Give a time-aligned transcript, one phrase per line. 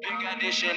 [0.00, 0.76] Big addition.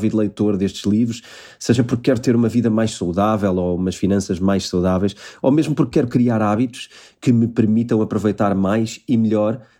[0.09, 1.21] leitor destes livros,
[1.59, 5.75] seja porque quero ter uma vida mais saudável ou umas finanças mais saudáveis, ou mesmo
[5.75, 9.61] porque quero criar hábitos que me permitam aproveitar mais e melhor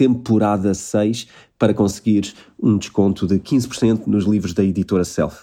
[0.00, 1.26] temporada 6
[1.58, 5.40] para conseguires um desconto de 15% nos livros da editora Self.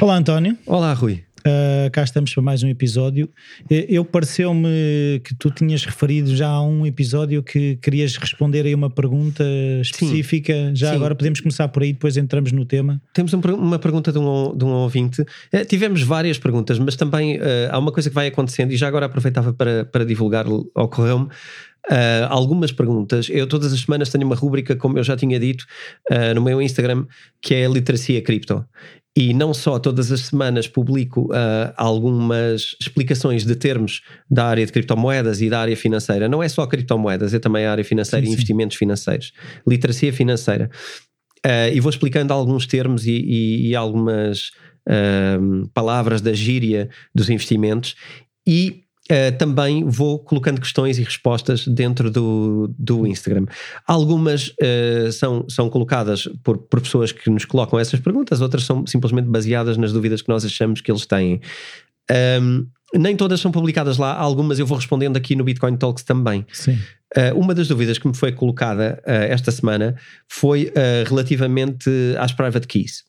[0.00, 0.56] Olá, António.
[0.64, 1.25] Olá, Rui.
[1.46, 3.30] Uh, cá estamos para mais um episódio.
[3.70, 8.90] Eu pareceu-me que tu tinhas referido já a um episódio que querias responder a uma
[8.90, 9.44] pergunta
[9.80, 10.52] específica.
[10.52, 10.74] Sim.
[10.74, 10.96] Já Sim.
[10.96, 13.00] agora podemos começar por aí, depois entramos no tema.
[13.14, 15.22] Temos um, uma pergunta de um, de um ouvinte.
[15.22, 18.88] Uh, tivemos várias perguntas, mas também uh, há uma coisa que vai acontecendo e já
[18.88, 21.28] agora aproveitava para, para divulgar, ocorreu-me.
[21.88, 23.28] Uh, algumas perguntas.
[23.30, 25.64] Eu todas as semanas tenho uma rúbrica, como eu já tinha dito,
[26.10, 27.06] uh, no meu Instagram,
[27.40, 28.66] que é Literacia Cripto.
[29.16, 34.70] E não só todas as semanas publico uh, algumas explicações de termos da área de
[34.70, 36.28] criptomoedas e da área financeira.
[36.28, 39.32] Não é só criptomoedas, é também a área financeira sim, e investimentos financeiros.
[39.66, 40.70] Literacia financeira.
[41.72, 44.50] e vou explicando alguns termos e, e, e algumas
[45.72, 47.96] palavras da gíria dos investimentos.
[48.46, 53.46] E Uh, também vou colocando questões e respostas dentro do, do Instagram.
[53.86, 58.84] Algumas uh, são, são colocadas por, por pessoas que nos colocam essas perguntas, outras são
[58.84, 61.40] simplesmente baseadas nas dúvidas que nós achamos que eles têm.
[62.40, 66.44] Um, nem todas são publicadas lá, algumas eu vou respondendo aqui no Bitcoin Talks também.
[66.52, 66.76] Sim.
[67.16, 69.94] Uh, uma das dúvidas que me foi colocada esta semana
[70.28, 70.72] foi
[71.06, 73.04] relativamente às private keys.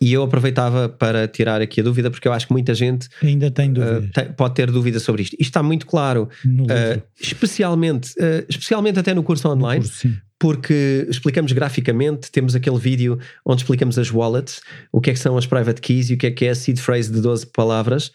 [0.00, 3.50] E eu aproveitava para tirar aqui a dúvida, porque eu acho que muita gente ainda
[3.50, 5.34] tem uh, tem, pode ter dúvida sobre isto.
[5.34, 10.08] Isto está muito claro, uh, especialmente, uh, especialmente até no curso online, no curso,
[10.38, 12.30] porque explicamos graficamente.
[12.30, 14.60] Temos aquele vídeo onde explicamos as wallets,
[14.92, 16.54] o que é que são as private keys e o que é que é a
[16.54, 18.12] seed phrase de 12 palavras.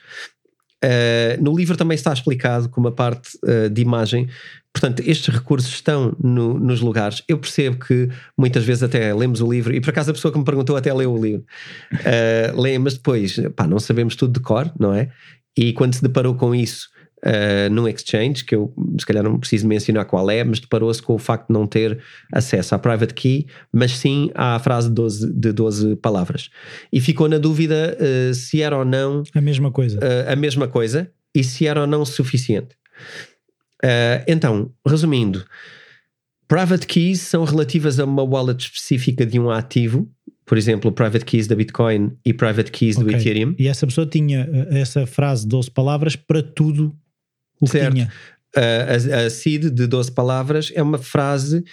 [1.40, 3.38] no livro também está explicado com uma parte
[3.72, 4.28] de imagem
[4.75, 7.24] Portanto, estes recursos estão no, nos lugares.
[7.30, 10.38] Eu percebo que muitas vezes até lemos o livro, e por acaso a pessoa que
[10.38, 11.46] me perguntou até leu o livro,
[11.94, 15.09] uh, lê, mas depois pá, não sabemos tudo de cor, não é?
[15.58, 16.90] E quando se deparou com isso
[17.25, 21.13] uh, num exchange, que eu se calhar não preciso mencionar qual é, mas deparou-se com
[21.13, 21.97] o facto de não ter
[22.34, 26.50] acesso à private key, mas sim à frase de 12, de 12 palavras.
[26.92, 30.00] E ficou na dúvida uh, se era ou não a mesma coisa.
[30.28, 32.75] a mesma coisa e se era ou não suficiente.
[33.85, 35.46] Uh, então, resumindo,
[36.47, 40.09] private keys são relativas a uma wallet específica de um ativo,
[40.44, 43.12] por exemplo, private keys da Bitcoin e private keys okay.
[43.12, 43.56] do Ethereum.
[43.59, 46.95] E essa pessoa tinha eh, essa frase de 12 palavras para tudo
[47.62, 47.90] o certo.
[47.90, 48.12] que tinha.
[48.57, 51.63] Uh, a, a seed de 12 palavras é uma frase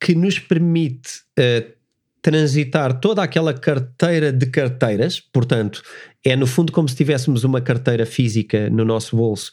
[0.00, 1.78] que nos permite uh,
[2.22, 5.82] transitar toda aquela carteira de carteiras, portanto,
[6.24, 9.52] é no fundo como se tivéssemos uma carteira física no nosso bolso,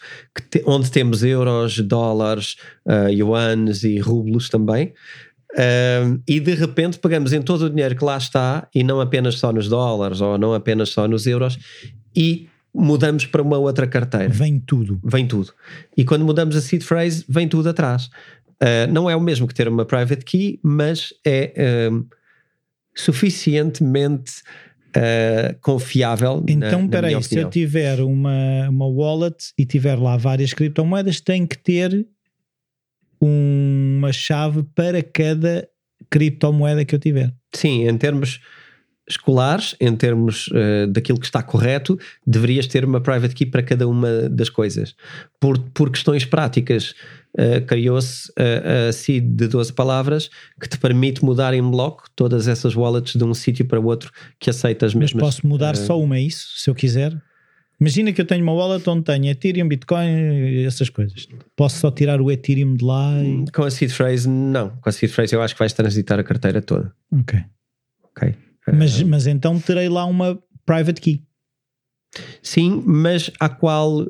[0.49, 2.55] te, onde temos euros, dólares,
[2.85, 4.93] uh, yuans e rublos também.
[5.51, 9.35] Uh, e de repente pegamos em todo o dinheiro que lá está e não apenas
[9.35, 11.57] só nos dólares ou não apenas só nos euros
[12.13, 14.27] e mudamos para uma outra carteira.
[14.27, 14.99] Vem tudo.
[15.03, 15.53] Vem tudo.
[15.95, 18.09] E quando mudamos a seed phrase, vem tudo atrás.
[18.61, 22.05] Uh, não é o mesmo que ter uma private key, mas é uh,
[22.93, 24.41] suficientemente
[24.95, 26.43] uh, confiável.
[26.47, 31.57] Então, peraí, se eu tiver uma, uma wallet e tiver lá várias criptomoedas, tem que
[31.57, 32.05] ter
[33.19, 35.67] uma chave para cada
[36.09, 37.33] criptomoeda que eu tiver.
[37.53, 38.39] Sim, em termos
[39.07, 43.87] escolares, em termos uh, daquilo que está correto, deverias ter uma private key para cada
[43.87, 44.95] uma das coisas.
[45.39, 46.95] Por, por questões práticas,
[47.37, 50.29] uh, criou-se a, a seed de 12 palavras
[50.59, 54.11] que te permite mudar em bloco todas essas wallets de um sítio para o outro
[54.39, 55.21] que aceita as mesmas.
[55.21, 56.57] Mas posso mudar uh, só uma, é isso?
[56.57, 57.15] Se eu quiser?
[57.79, 61.27] Imagina que eu tenho uma wallet onde tenho Ethereum, Bitcoin, essas coisas.
[61.57, 63.45] Posso só tirar o Ethereum de lá e.
[63.51, 64.69] Com a seed phrase, não.
[64.77, 66.93] Com a seed phrase, eu acho que vais transitar a carteira toda.
[67.11, 67.37] Ok.
[68.03, 68.33] Ok.
[68.73, 71.23] Mas, mas então terei lá uma private key.
[72.41, 74.07] Sim, mas à qual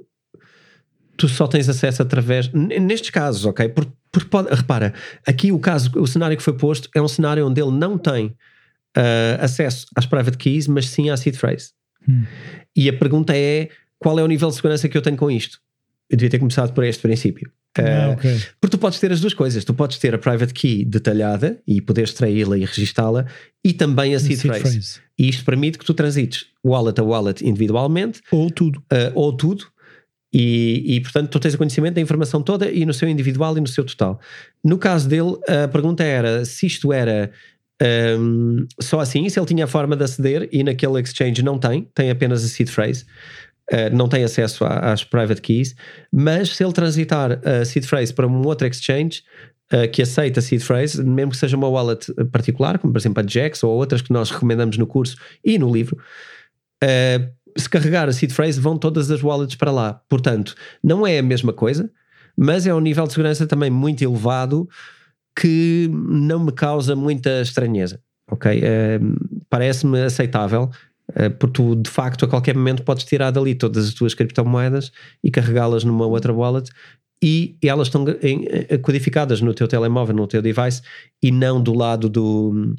[1.17, 2.51] tu só tens acesso através.
[2.51, 3.69] Nestes casos, ok?
[3.69, 4.93] Porque, porque pode, repara,
[5.25, 8.35] aqui o caso, o cenário que foi posto é um cenário onde ele não tem
[8.95, 11.71] ah, acesso às private keys, mas sim à seed phrase.
[12.07, 12.23] Hum.
[12.75, 13.69] E a pergunta é:
[13.99, 15.59] qual é o nível de segurança que eu tenho com isto?
[16.09, 17.51] Eu devia ter começado por este princípio.
[17.77, 18.41] Ah, Ah, ok.
[18.61, 19.63] porque tu podes ter as duas coisas.
[19.65, 23.25] Tu podes ter a private key detalhada e poder extraí-la e registá-la,
[23.63, 24.61] e também a seed, Seed phrase.
[24.79, 24.99] phrase.
[25.17, 28.79] E isto permite que tu transites wallet a wallet individualmente Ou tudo.
[28.91, 29.65] uh, ou tudo,
[30.33, 33.61] e, e, portanto tu tens o conhecimento da informação toda e no seu individual e
[33.61, 34.19] no seu total.
[34.63, 37.31] No caso dele, a pergunta era se isto era
[38.19, 41.87] um, só assim, se ele tinha a forma de aceder e naquele exchange não tem,
[41.93, 43.05] tem apenas a seed phrase.
[43.71, 45.75] Uh, não tem acesso às private keys,
[46.11, 49.23] mas se ele transitar a seed phrase para um outro exchange
[49.73, 53.27] uh, que aceita seed phrase, mesmo que seja uma wallet particular, como por exemplo a
[53.27, 55.97] Jax ou outras que nós recomendamos no curso e no livro,
[57.57, 60.01] se carregar a seed phrase, vão todas as wallets para lá.
[60.07, 60.53] Portanto,
[60.83, 61.89] não é a mesma coisa,
[62.37, 64.69] mas é um nível de segurança também muito elevado
[65.39, 67.99] que não me causa muita estranheza.
[68.29, 68.61] Ok?
[69.49, 70.69] Parece-me aceitável.
[71.09, 74.91] Uh, Porque tu, de facto, a qualquer momento podes tirar dali todas as tuas criptomoedas
[75.23, 76.69] e carregá-las numa outra wallet
[77.23, 80.81] e elas estão em- eh, codificadas no teu telemóvel, no teu device
[81.23, 82.75] e não do lado do,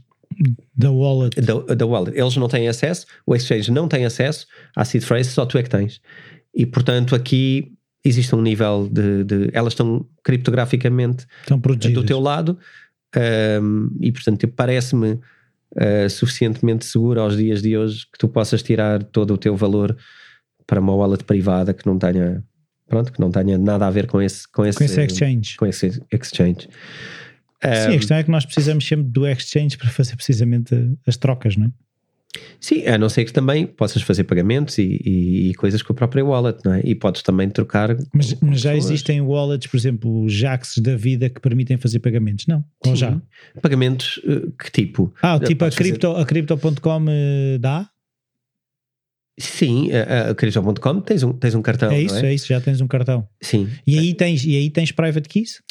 [0.77, 1.41] Da wallet.
[1.41, 2.17] da, da wallet.
[2.17, 4.47] Eles não têm acesso, o exchange não tem acesso
[4.77, 6.01] à seed phrase, só tu é que tens.
[6.55, 7.73] E portanto, aqui
[8.05, 9.25] existe um nível de.
[9.25, 11.59] de- elas estão criptograficamente Estão
[11.95, 12.59] do teu lado,
[13.63, 15.19] um, e portanto, parece-me
[15.73, 19.97] uh, suficientemente seguro aos dias de hoje que tu possas tirar todo o teu valor
[20.67, 22.43] para uma wallet privada que não tenha.
[22.89, 25.57] Pronto, que não tenha nada a ver com esse, com esse, Com esse exchange.
[25.57, 26.69] com esse exchange.
[27.63, 30.75] Sim, a questão é que nós precisamos sempre do exchange para fazer precisamente
[31.05, 31.71] as trocas, não é?
[32.61, 35.97] Sim, a não ser que também possas fazer pagamentos e, e- e coisas com a
[35.97, 36.81] própria wallet, não é?
[36.85, 37.97] E podes também trocar.
[38.13, 42.65] Mas, mas já existem wallets, por exemplo, Jaxes da vida que permitem fazer pagamentos, não?
[42.85, 42.97] Ou Sim.
[42.97, 43.23] já?
[43.63, 45.15] Pagamentos eh, que tipo?
[45.23, 47.89] Ah, Já tipo a fazer- Crypto, a Crypto.com eh, dá?
[49.39, 51.91] Sim, a, a Crypto.com tens um, tens um cartão.
[51.91, 52.33] é isso, é?
[52.35, 53.29] isso, já tens um cartão.
[53.41, 53.69] Sim.
[53.87, 55.63] E aí tens, e aí tens private keys?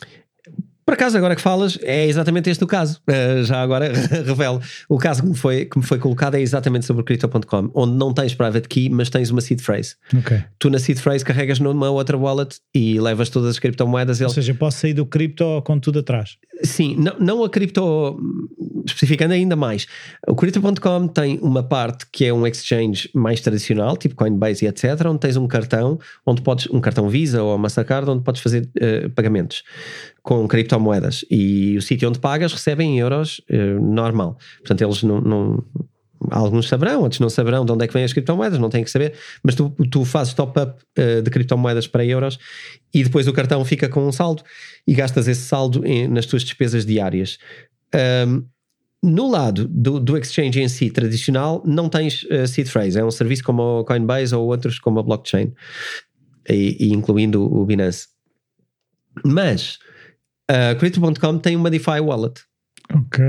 [0.85, 3.01] Por acaso, agora que falas, é exatamente este o caso.
[3.07, 3.91] Eh, já agora
[4.23, 4.61] revelo.
[4.87, 7.97] O caso que me, foi, que me foi colocado é exatamente sobre o Crypto.com, onde
[7.97, 9.95] não tens private key, mas tens uma seed phrase.
[10.15, 10.43] Ok.
[10.59, 14.21] Tu na seed phrase carregas numa outra wallet e levas todas as criptomoedas.
[14.21, 16.37] Ou Ele, seja, posso sair do cripto com tudo atrás.
[16.63, 18.17] Sim, não, não a cripto,
[18.85, 19.87] especificando ainda mais.
[20.27, 25.05] O Crypto.com tem uma parte que é um exchange mais tradicional, tipo Coinbase e etc.,
[25.05, 29.09] onde tens um cartão, onde podes, um cartão Visa ou Mastercard, onde podes fazer eh,
[29.09, 29.63] pagamentos
[30.23, 31.25] com criptomoedas.
[31.29, 34.37] E o sítio onde pagas recebe em euros eh, normal.
[34.59, 35.63] Portanto, eles não
[36.31, 38.89] Alguns saberão, outros não saberão de onde é que vêm as criptomoedas, não têm que
[38.91, 39.13] saber,
[39.43, 42.37] mas tu, tu fazes top-up eh, de criptomoedas para euros
[42.93, 44.43] e depois o cartão fica com um saldo
[44.87, 47.37] e gastas esse saldo em- nas tuas despesas diárias.
[47.93, 48.43] Ahm,
[49.03, 53.11] no lado do, do exchange em si tradicional, não tens eh, seed phrase, é um
[53.11, 55.53] serviço como o Coinbase ou outros como a blockchain,
[56.49, 58.07] e, e incluindo o Binance.
[59.23, 59.77] Mas
[60.49, 62.41] a Crypto.com tem uma DeFi wallet.
[62.93, 63.23] Ok.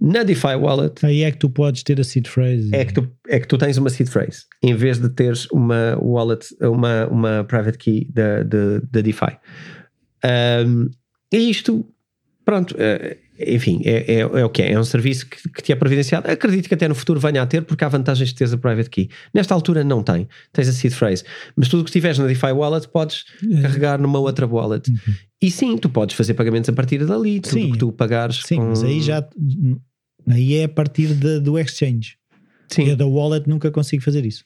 [0.00, 2.70] Na DeFi wallet Aí é que tu podes ter a seed phrase.
[2.72, 5.98] é que tu, é que tu tens uma seed phrase em vez de teres uma
[6.00, 9.36] wallet, uma, uma private key da, da, da DeFi.
[10.24, 10.90] Um,
[11.32, 11.86] e isto,
[12.48, 14.72] pronto, eh, enfim, é, é, é o que é.
[14.72, 16.30] É um serviço que, que te é providenciado.
[16.30, 18.88] Acredito que até no futuro venha a ter, porque há vantagens de teres a private
[18.88, 19.10] key.
[19.34, 21.24] Nesta altura não tem, tens a seed phrase.
[21.54, 23.26] Mas tudo o que tiveres na DeFi wallet podes
[23.58, 23.60] É.
[23.60, 24.90] carregar numa outra wallet.
[25.42, 27.68] E sim, tu podes fazer pagamentos a partir dali, tudo Sim.
[27.68, 28.40] o que tu pagares.
[28.46, 29.22] Sim, com- mas aí já.
[30.26, 32.16] Aí é a partir de- do exchange.
[32.70, 32.88] Sim.
[32.88, 34.44] Eu da wallet nunca consigo fazer isso.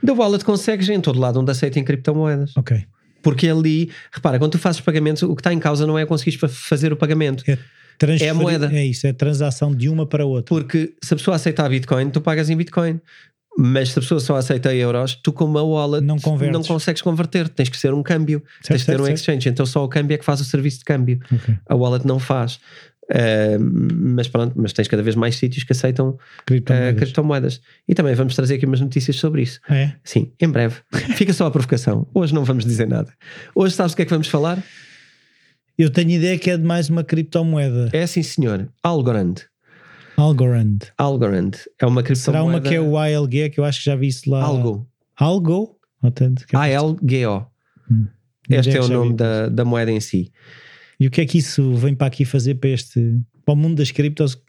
[0.00, 2.56] Da wallet consegues em todo lado onde aceitem criptomoedas.
[2.56, 2.84] Ok.
[3.24, 6.38] Porque ali, repara, quando tu fazes pagamentos, o que está em causa não é conseguires
[6.38, 7.42] fa- fazer o pagamento.
[7.48, 7.58] É
[7.98, 8.70] transferir- É a moeda.
[8.72, 10.54] É isso, é a transação de uma para outra.
[10.54, 13.00] Porque se a pessoa aceitar Bitcoin, tu pagas em Bitcoin.
[13.56, 16.16] Mas se a pessoa só aceita euros, tu com uma wallet Não
[16.50, 17.48] não consegues converter.
[17.48, 18.42] Tens que ser um câmbio.
[18.64, 19.16] tens que ter certo, um certo.
[19.16, 19.48] exchange.
[19.48, 21.20] Então só o câmbio é que faz o serviço de câmbio.
[21.32, 21.54] Ok.
[21.68, 22.58] A wallet não faz.
[23.10, 27.00] Ah, mas pronto, mas tens cada vez mais sítios que aceitam ah, Criptomoedas.
[27.00, 27.60] criptomoedas.
[27.88, 29.60] E também vamos trazer aqui umas notícias sobre isso.
[29.68, 29.92] É.
[30.02, 30.76] Sim, em breve.
[31.16, 32.06] Fica só a provocação.
[32.14, 33.12] Hoje não vamos dizer nada.
[33.54, 34.62] Hoje sabes o que é que vamos falar?
[35.76, 37.90] Eu tenho ideia que é de mais uma criptomoeda.
[37.92, 38.68] É sim, senhor.
[38.82, 39.34] Algorand.
[40.16, 40.78] Algorand.
[40.96, 42.14] Algorand é uma criptomoeda.
[42.14, 44.42] Será uma que é o ALG, que eu acho que já vi isso lá.
[44.42, 44.88] Algo.
[45.16, 45.76] Algo?
[46.52, 47.46] A-L-G-O.
[47.90, 48.06] Hum.
[48.48, 50.30] Este é, é o nome da, da moeda em si.
[50.98, 53.76] E o que é que isso vem para aqui fazer para este para o mundo
[53.76, 54.40] das criptos?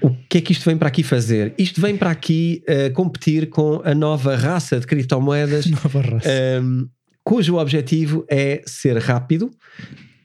[0.00, 1.54] O que é que isto vem para aqui fazer?
[1.58, 6.28] Isto vem para aqui uh, competir com a nova raça de criptomoedas, nova raça.
[6.28, 6.86] Um, ehm,
[7.24, 9.50] cujo objetivo é ser rápido um,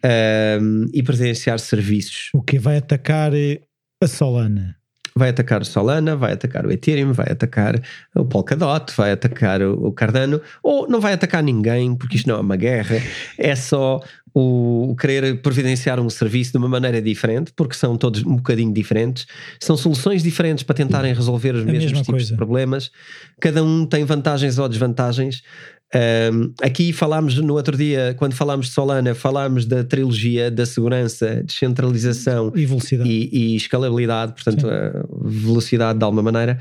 [0.04, 2.30] ehm, e presenciar serviços.
[2.34, 3.62] O que vai atacar eh,
[4.02, 4.79] a Solana?
[5.20, 7.80] Vai atacar o Solana, vai atacar o Ethereum, vai atacar
[8.16, 12.40] o Polkadot, vai atacar o Cardano, ou não vai atacar ninguém, porque isto não é
[12.40, 12.96] uma guerra,
[13.38, 14.02] é só
[14.34, 19.26] o querer providenciar um serviço de uma maneira diferente, porque são todos um bocadinho diferentes,
[19.60, 22.32] são soluções diferentes para tentarem resolver os a mesmos tipos coisa.
[22.32, 22.92] de problemas,
[23.40, 25.44] cada um tem vantagens ou desvantagens.
[25.96, 31.42] Um, aqui falámos no outro dia, quando falámos de Solana, falámos da trilogia da segurança,
[31.44, 33.10] descentralização e, velocidade.
[33.10, 34.68] e, e escalabilidade, portanto,
[35.24, 36.60] velocidade de alguma maneira.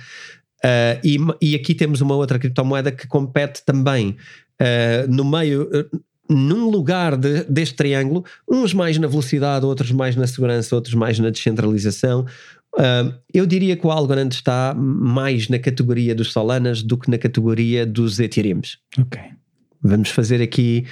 [0.64, 4.16] Uh, e, e, aqui temos uma outra criptomoeda que compete também
[4.60, 10.16] uh, no meio, uh, num lugar de, deste triângulo, uns mais na velocidade, outros mais
[10.16, 12.26] na segurança, outros mais na descentralização,
[12.76, 17.18] Uh, eu diria que o Algorand está mais na categoria dos Solanas do que na
[17.18, 18.78] categoria dos Ethereums.
[18.98, 19.20] Ok.
[19.82, 20.84] Vamos fazer aqui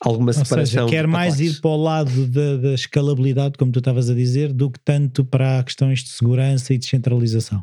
[0.00, 0.88] alguma Ou separação.
[0.88, 4.52] Seja, quer mais ir para o lado da, da, escalabilidade, como tu estavas a dizer,
[4.52, 7.62] do que tanto para questões de segurança e descentralização.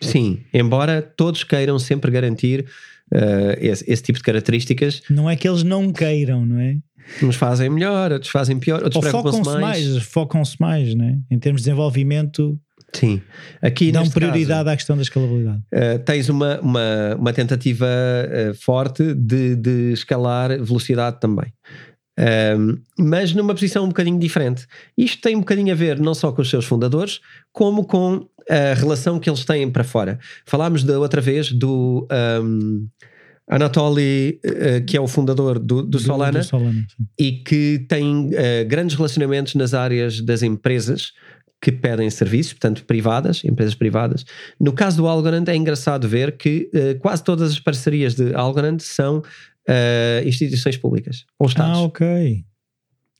[0.00, 2.66] Sim, embora todos queiram sempre garantir
[3.12, 5.02] uh, esse, esse, tipo de características.
[5.08, 6.76] Não é que eles não queiram, não é?
[7.22, 9.60] Uns fazem melhor, outros fazem pior, outros preocupam-se mais.
[9.60, 10.02] mais.
[10.04, 11.18] Focam-se mais, né?
[11.30, 12.58] em termos de desenvolvimento
[12.94, 13.20] Sim.
[13.60, 15.62] Aqui Dão prioridade caso, à questão da escalabilidade.
[15.72, 21.52] Uh, tens uma, uma, uma tentativa uh, forte de, de escalar velocidade também.
[22.16, 24.66] Um, mas numa posição um bocadinho diferente.
[24.96, 27.20] Isto tem um bocadinho a ver não só com os seus fundadores,
[27.52, 30.18] como com a relação que eles têm para fora.
[30.46, 32.06] Falámos da outra vez do
[32.42, 32.86] um,
[33.48, 36.86] Anatoly, uh, que é o fundador do, do, do Solana, do Solana
[37.18, 38.30] e que tem uh,
[38.66, 41.12] grandes relacionamentos nas áreas das empresas
[41.64, 44.26] que pedem serviços, portanto privadas, empresas privadas.
[44.60, 48.80] No caso do Algorand é engraçado ver que uh, quase todas as parcerias de Algorand
[48.80, 51.78] são uh, instituições públicas ou estados.
[51.78, 52.44] Ah, ok.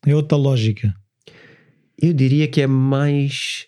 [0.06, 0.94] É outra lógica.
[1.98, 3.66] Eu diria que é mais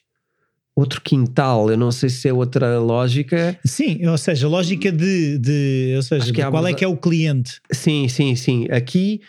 [0.77, 3.59] outro quintal, eu não sei se é outra lógica.
[3.65, 7.63] Sim, ou seja, lógica de, de ou seja, de qual é que é o cliente.
[7.73, 8.67] Sim, sim, sim.
[8.71, 9.23] Aqui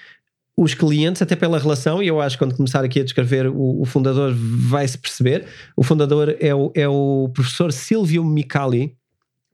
[0.58, 3.82] os clientes, até pela relação, e eu acho que quando começar aqui a descrever o,
[3.82, 5.46] o fundador vai-se perceber.
[5.76, 8.96] O fundador é o, é o professor Silvio Micali,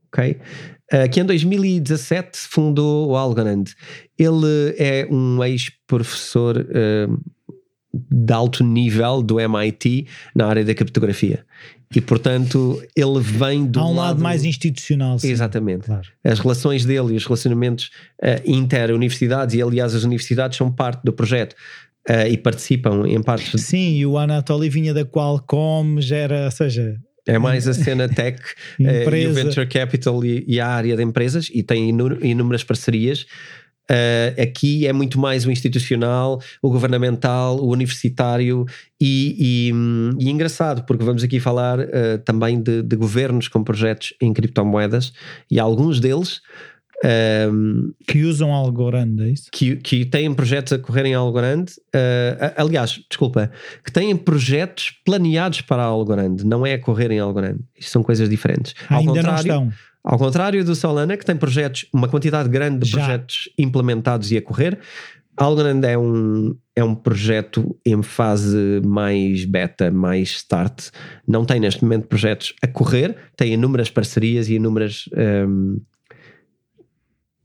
[0.08, 0.40] ok?
[0.94, 3.66] Uh, que em 2017 fundou o Algorand.
[4.18, 7.22] Ele é um ex-professor uh,
[7.94, 11.46] de alto nível do MIT na área da criptografia.
[11.96, 13.80] E, portanto, ele vem do.
[13.80, 15.20] Há um lado, lado mais institucional.
[15.20, 15.30] Sim.
[15.30, 15.86] Exatamente.
[15.86, 16.08] Claro.
[16.24, 21.14] As relações dele e os relacionamentos uh, inter-universidades, e aliás, as universidades são parte do
[21.14, 21.56] projeto.
[22.10, 23.62] Uh, e participam em partes.
[23.62, 28.08] Sim, e o Anatoly vinha da Qualcomm, já era, ou seja, é mais a cena
[28.10, 28.38] tech
[28.80, 33.26] uh, e o venture capital e, e, a área de empresas e tem inúmeras parcerias
[33.92, 38.66] Uh, aqui é muito mais o institucional, o governamental, o universitário
[39.00, 44.14] e, e, e engraçado, porque vamos aqui falar uh, também de, de, governos com projetos
[44.22, 45.12] em criptomoedas
[45.52, 46.40] e alguns deles
[47.52, 49.50] um, que usam Algorand, é isso?
[49.52, 53.52] Que, que têm projetos a correr em Algorand, uh, aliás, desculpa,
[53.84, 57.58] que têm projetos planeados para Algorand, não é a correr em Algorand.
[57.78, 58.74] Isto são coisas diferentes.
[58.90, 59.93] Ao Ainda contrário, não estão.
[60.04, 62.98] Ao contrário do Solana, que tem projetos, uma quantidade grande de Já.
[62.98, 64.80] projetos implementados e a correr,
[65.36, 70.90] Algorand é um, é um projeto em fase mais beta, mais start.
[71.28, 75.10] Não tem neste momento projetos a correr, tem inúmeras parcerias e inúmeras
[75.48, 75.82] um,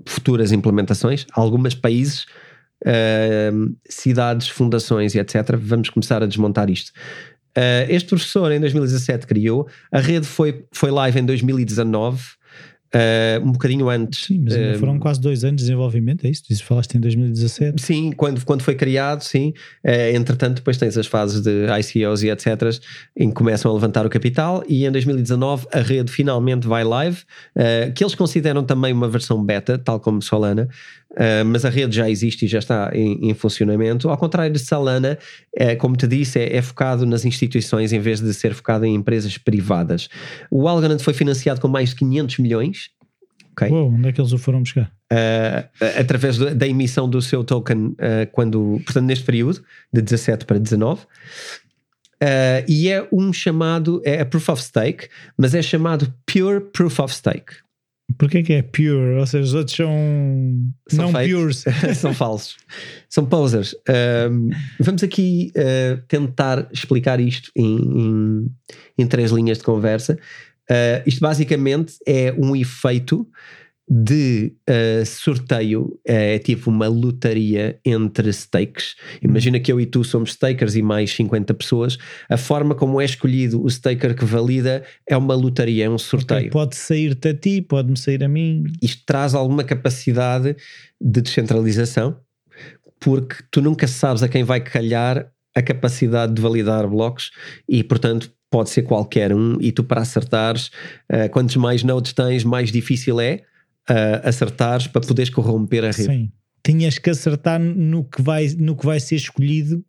[0.06, 1.26] futuras implementações.
[1.32, 2.26] Alguns países,
[3.54, 5.56] um, cidades, fundações e etc.
[5.58, 6.92] Vamos começar a desmontar isto.
[7.58, 12.22] Uh, este professor em 2017 criou, a rede foi, foi live em 2019
[12.94, 14.24] Uh, um bocadinho antes.
[14.26, 16.42] Sim, mas ainda uh, foram quase dois anos de desenvolvimento, é isso?
[16.44, 17.82] Tu falaste em 2017.
[17.82, 19.52] Sim, quando, quando foi criado, sim.
[19.84, 22.48] Uh, entretanto, depois tens as fases de ICOs e etc.
[23.14, 27.18] em que começam a levantar o capital e em 2019 a rede finalmente vai live,
[27.94, 30.68] que eles consideram também uma versão beta, tal como Solana,
[31.12, 34.10] Uh, mas a rede já existe e já está em, em funcionamento.
[34.10, 35.18] Ao contrário de Solana,
[35.56, 38.94] é, como te disse, é, é, focado nas instituições em vez de ser focado em
[38.94, 40.08] empresas privadas.
[40.50, 42.87] O Algorand foi financiado com mais de 500 milhões.
[43.58, 43.70] Okay.
[43.70, 44.92] Uou, onde é que eles o foram buscar?
[45.12, 47.96] Uh, através da emissão do seu token, uh,
[48.30, 51.02] quando, portanto, neste período, de 17 para 19.
[51.02, 51.06] Uh,
[52.68, 57.12] e é um chamado, é a Proof of Stake, mas é chamado Pure Proof of
[57.12, 57.54] Stake.
[58.16, 59.18] Porquê que é pure?
[59.18, 59.92] Ou seja, os outros são,
[60.88, 61.64] são não pures.
[61.94, 62.56] são falsos.
[63.08, 63.74] São posers.
[64.30, 64.48] Um,
[64.80, 68.50] vamos aqui uh, tentar explicar isto em, em,
[68.96, 70.18] em, três linhas de conversa.
[70.70, 73.26] Uh, isto basicamente é um efeito
[73.90, 78.96] de uh, sorteio é tipo uma lotaria entre stakes.
[79.22, 81.96] Imagina que eu e tu somos stakers e mais 50 pessoas.
[82.28, 86.40] A forma como é escolhido o staker que valida é uma lotaria, é um sorteio.
[86.40, 88.64] Okay, pode sair-te a ti, pode-me sair a mim.
[88.82, 90.54] Isto traz alguma capacidade
[91.00, 92.18] de descentralização,
[93.00, 97.32] porque tu nunca sabes a quem vai calhar a capacidade de validar blocos
[97.68, 99.58] e, portanto, pode ser qualquer um.
[99.60, 100.68] E tu, para acertares,
[101.12, 103.42] uh, quantos mais nodes tens, mais difícil é
[103.90, 106.04] uh, acertares para poderes corromper a rede.
[106.04, 106.32] Sim.
[106.64, 109.84] Tinhas que acertar no que vai, no que vai ser escolhido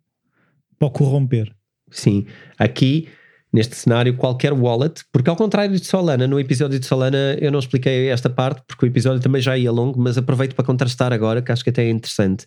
[0.77, 1.53] para corromper.
[1.91, 2.25] Sim.
[2.57, 3.07] Aqui,
[3.51, 7.59] neste cenário, qualquer wallet, porque ao contrário de Solana, no episódio de Solana eu não
[7.59, 11.41] expliquei esta parte, porque o episódio também já ia longo, mas aproveito para contrastar agora,
[11.41, 12.45] que acho que até é interessante.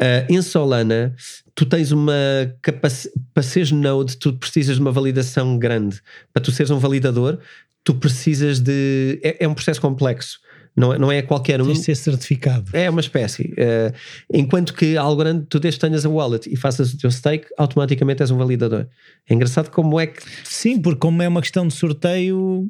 [0.00, 1.14] Uh, em Solana,
[1.54, 2.12] tu tens uma
[2.60, 6.00] capacidade para seres node, tu precisas de uma validação grande.
[6.32, 7.38] Para tu seres um validador,
[7.84, 9.20] tu precisas de.
[9.22, 10.38] É, é um processo complexo.
[10.76, 11.66] Não, é, não é qualquer um.
[11.66, 12.70] Tem de ser certificado.
[12.72, 13.52] É uma espécie.
[13.52, 13.94] Uh,
[14.32, 18.22] enquanto que algo grande, tu desde tenhas a wallet e faças o teu stake, automaticamente
[18.22, 18.88] és um validador.
[19.28, 20.20] É engraçado como é que.
[20.42, 22.68] Sim, porque como é uma questão de sorteio.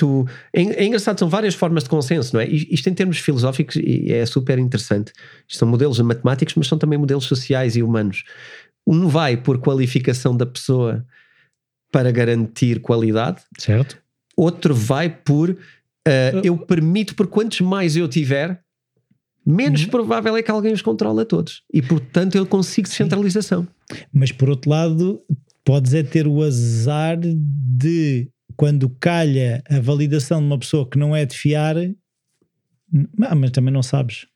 [0.00, 2.48] Tu, é, é engraçado, são várias formas de consenso, não é?
[2.48, 3.76] Isto em termos filosóficos
[4.06, 5.12] é super interessante.
[5.46, 8.24] Isto são modelos matemáticos, mas são também modelos sociais e humanos.
[8.86, 11.04] Um vai por qualificação da pessoa
[11.92, 13.42] para garantir qualidade.
[13.58, 13.98] Certo.
[14.36, 15.56] Outro vai por
[16.08, 18.60] Uh, eu permito, por quantos mais eu tiver,
[19.46, 19.90] menos uhum.
[19.90, 21.62] provável é que alguém os controle a todos.
[21.72, 23.68] E portanto eu consigo descentralização.
[24.12, 25.20] Mas por outro lado,
[25.64, 28.28] podes é ter o azar de
[28.60, 31.76] quando calha a validação de uma pessoa que não é de fiar,
[33.22, 34.26] ah, mas também não sabes.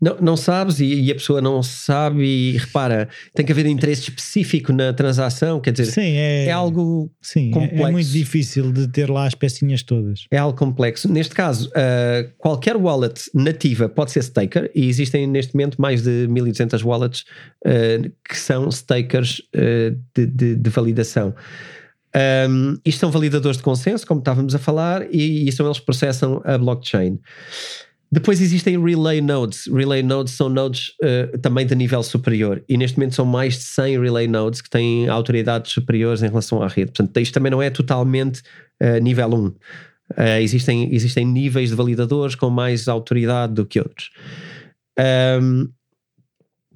[0.00, 4.02] Não, não sabes e, e, a pessoa não sabe e repara, tem que haver interesse
[4.02, 7.82] específico na transação, quer dizer, sim, é, é algo sim, complexo.
[7.82, 10.26] É, é muito difícil de ter lá as pecinhas todas.
[10.30, 11.12] É algo complexo.
[11.12, 16.28] Neste caso, uh, qualquer wallet nativa pode ser staker e existem neste momento mais de
[16.28, 17.24] 1200 wallets
[17.66, 21.34] uh, que são stakers uh, de, de, de, validação.
[22.48, 26.40] Um, isto são validadores de consenso, como estávamos a falar, e, são eles que processam
[26.44, 27.20] a blockchain.
[28.10, 29.66] Depois existem relay nodes.
[29.66, 33.64] Relay nodes são nodes uh, também de nível superior e neste momento são mais de
[33.64, 36.92] 100 relay nodes que têm autoridades superiores em relação à rede.
[36.92, 38.40] Portanto, isto também não é totalmente
[38.82, 39.46] uh, nível 1.
[39.46, 39.54] Uh,
[40.16, 44.10] eh, existem, existem níveis de validadores com mais autoridade do que outros.
[44.98, 45.68] Um,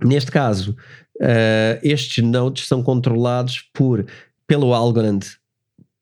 [0.05, 0.77] neste caso,
[1.83, 4.05] estes nodes são controlados por,
[4.53, 5.21] pelo Algorand,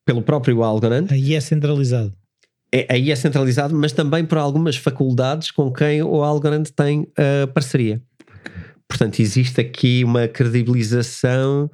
[0.05, 1.07] pelo próprio Algorand.
[1.11, 2.13] Aí é centralizado
[2.73, 7.47] é, aí é centralizado, mas também por algumas faculdades com quem o Algorand tem uh,
[7.53, 8.03] parceria.
[8.89, 11.71] Portanto, existe aqui uma credibilização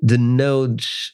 [0.00, 1.12] de nodes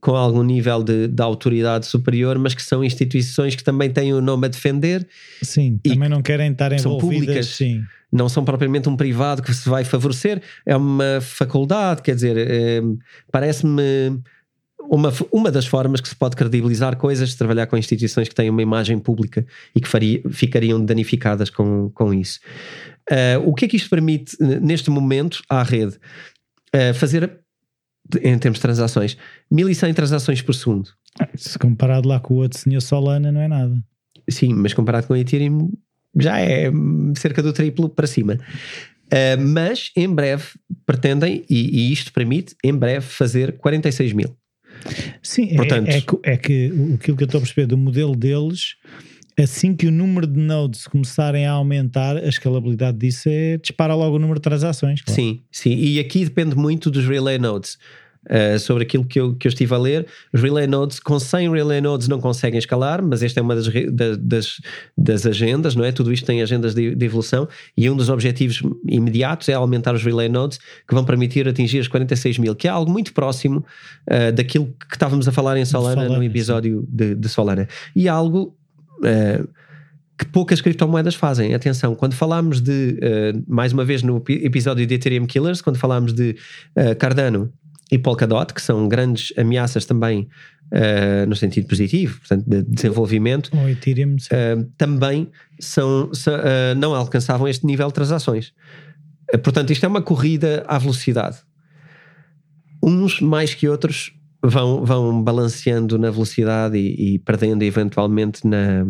[0.00, 4.20] com algum nível de, de, autoridade superior, mas que são instituições que também têm o
[4.22, 5.06] nome a defender.
[5.42, 6.82] Sim, também não querem estar envolvidas.
[6.82, 7.82] São públicas, sim.
[8.12, 12.82] Não são propriamente um privado que se vai favorecer, é uma faculdade, quer dizer, é,
[13.30, 14.20] parece-me
[14.90, 18.62] uma, uma das formas que se pode credibilizar coisas, trabalhar com instituições que têm uma
[18.62, 22.40] imagem pública e que faria, ficariam danificadas com, com isso.
[23.10, 25.96] Uh, o que é que isto permite neste momento à rede?
[26.74, 27.40] Uh, fazer,
[28.22, 29.16] em termos de transações,
[29.50, 30.90] 1100 transações por segundo.
[31.36, 33.76] Se comparado lá com o outro senhor Solana, não é nada.
[34.28, 35.70] Sim, mas comparado com o Ethereum,
[36.18, 36.70] já é
[37.16, 38.38] cerca do triplo para cima.
[39.06, 40.44] Uh, mas em breve
[40.86, 44.36] pretendem, e, e, isto permite, em breve fazer 46 mil.
[45.22, 48.14] Sim, é, Portanto, é, é, é que aquilo que eu estou a perceber do modelo
[48.14, 48.76] deles,
[49.38, 54.16] assim que o número de nodes começarem a aumentar, a escalabilidade disso é dispara logo
[54.16, 55.02] o número de transações.
[55.02, 55.20] Claro.
[55.20, 55.74] Sim, sim.
[55.74, 57.78] E aqui depende muito dos relay nodes.
[58.28, 61.52] Uh, sobre aquilo que eu, que eu estive a ler, os relay nodes, com 100
[61.52, 63.66] relay nodes não conseguem escalar, mas esta é uma das,
[64.18, 64.60] das,
[64.96, 65.90] das agendas, não é?
[65.90, 70.04] Tudo isto tem agendas de, de, evolução e um dos objetivos imediatos é aumentar os
[70.04, 73.64] relay nodes que vão permitir atingir os 46 mil, que é algo muito próximo
[74.06, 77.66] uh, daquilo que estávamos a falar em Solana, Solana no episódio de, de, Solana.
[77.96, 78.54] E algo.
[78.98, 79.48] Uh,
[80.20, 81.54] que poucas criptomoedas fazem.
[81.54, 86.12] Atenção, quando falámos de, uh, mais uma vez no episódio de Ethereum Killers, quando falámos
[86.12, 86.36] de
[86.76, 87.50] uh, Cardano
[87.90, 90.28] e Polkadot, que são grandes ameaças também
[90.72, 97.48] uh, no sentido positivo, portanto, de desenvolvimento, o Ethereum, uh, também são, uh, não alcançavam
[97.48, 98.52] este nível de transações.
[99.42, 101.38] portanto, isto é uma corrida à velocidade.
[102.82, 108.86] Uns mais que outros vão, vão balanceando na velocidade e, e perdendo eventualmente na,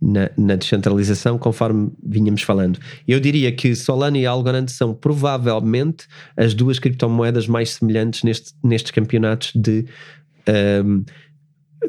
[0.00, 2.78] na, na, descentralização, conforme vinhamos falando.
[3.06, 6.06] Eu diria que Solana e Algorand são provavelmente
[6.36, 9.86] as duas criptomoedas mais semelhantes neste, nestes campeonatos de
[10.84, 11.04] um,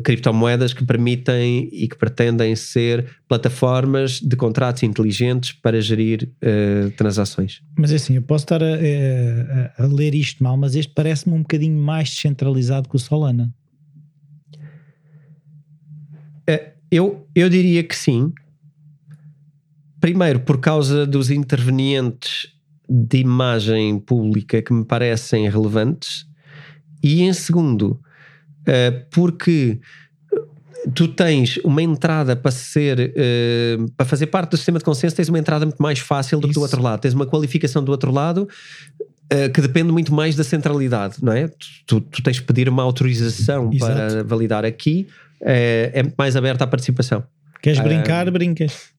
[0.03, 7.61] criptomoedas que permitem e que pretendem ser plataformas de contratos inteligentes para gerir uh, transações.
[7.77, 8.67] Mas é assim, eu posso estar a,
[9.77, 13.53] a, a ler isto mal, mas este parece-me um bocadinho mais descentralizado que o Solana.
[16.49, 18.31] Uh, eu, eu diria que sim.
[19.99, 22.53] Primeiro, por causa dos intervenientes
[22.89, 26.25] de imagem pública que me parecem relevantes,
[27.03, 27.99] e em segundo,
[28.61, 29.79] uh, porque
[30.93, 35.29] tu tens uma entrada para ser uh, para fazer parte do sistema de consenso, tens
[35.29, 36.53] uma entrada muito mais fácil do Isso.
[36.53, 38.47] que do outro lado, tens uma qualificação do outro lado
[39.31, 41.49] uh, que depende muito mais da centralidade, não é?
[41.85, 43.93] Tu, tu tens que pedir uma autorização Exato.
[43.93, 45.07] para validar aqui
[45.41, 47.23] é, é mais aberta à participação.
[47.61, 48.89] Queres brincar, uh, brincas.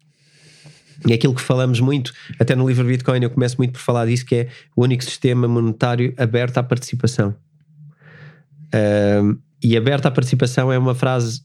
[1.07, 4.26] E aquilo que falamos muito, até no livro Bitcoin, eu começo muito por falar disso,
[4.26, 7.35] que é o único sistema monetário aberto à participação.
[8.66, 11.42] Uh, e aberto à participação é uma frase,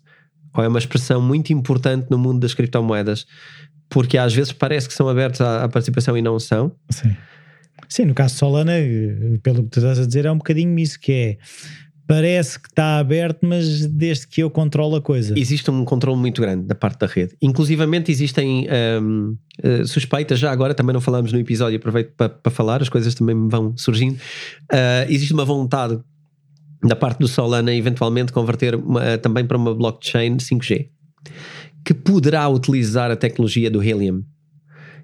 [0.53, 3.25] ou é uma expressão muito importante no mundo das criptomoedas,
[3.89, 6.71] porque às vezes parece que são abertos à, à participação e não são.
[6.89, 7.15] Sim.
[7.87, 8.73] Sim, no caso Solana,
[9.43, 11.37] pelo que tu estás a dizer, é um bocadinho isso que é
[12.07, 15.37] parece que está aberto, mas desde que eu controlo a coisa.
[15.37, 17.35] Existe um controle muito grande da parte da rede.
[17.41, 18.67] Inclusivamente existem
[19.01, 22.89] um, eh, suspeitas, já agora também não falamos no episódio, aproveito para, para falar, as
[22.89, 24.15] coisas também vão surgindo.
[24.71, 25.99] Uh, existe uma vontade
[26.83, 30.89] da parte do Solana eventualmente converter uma, também para uma blockchain 5G,
[31.83, 34.23] que poderá utilizar a tecnologia do Helium.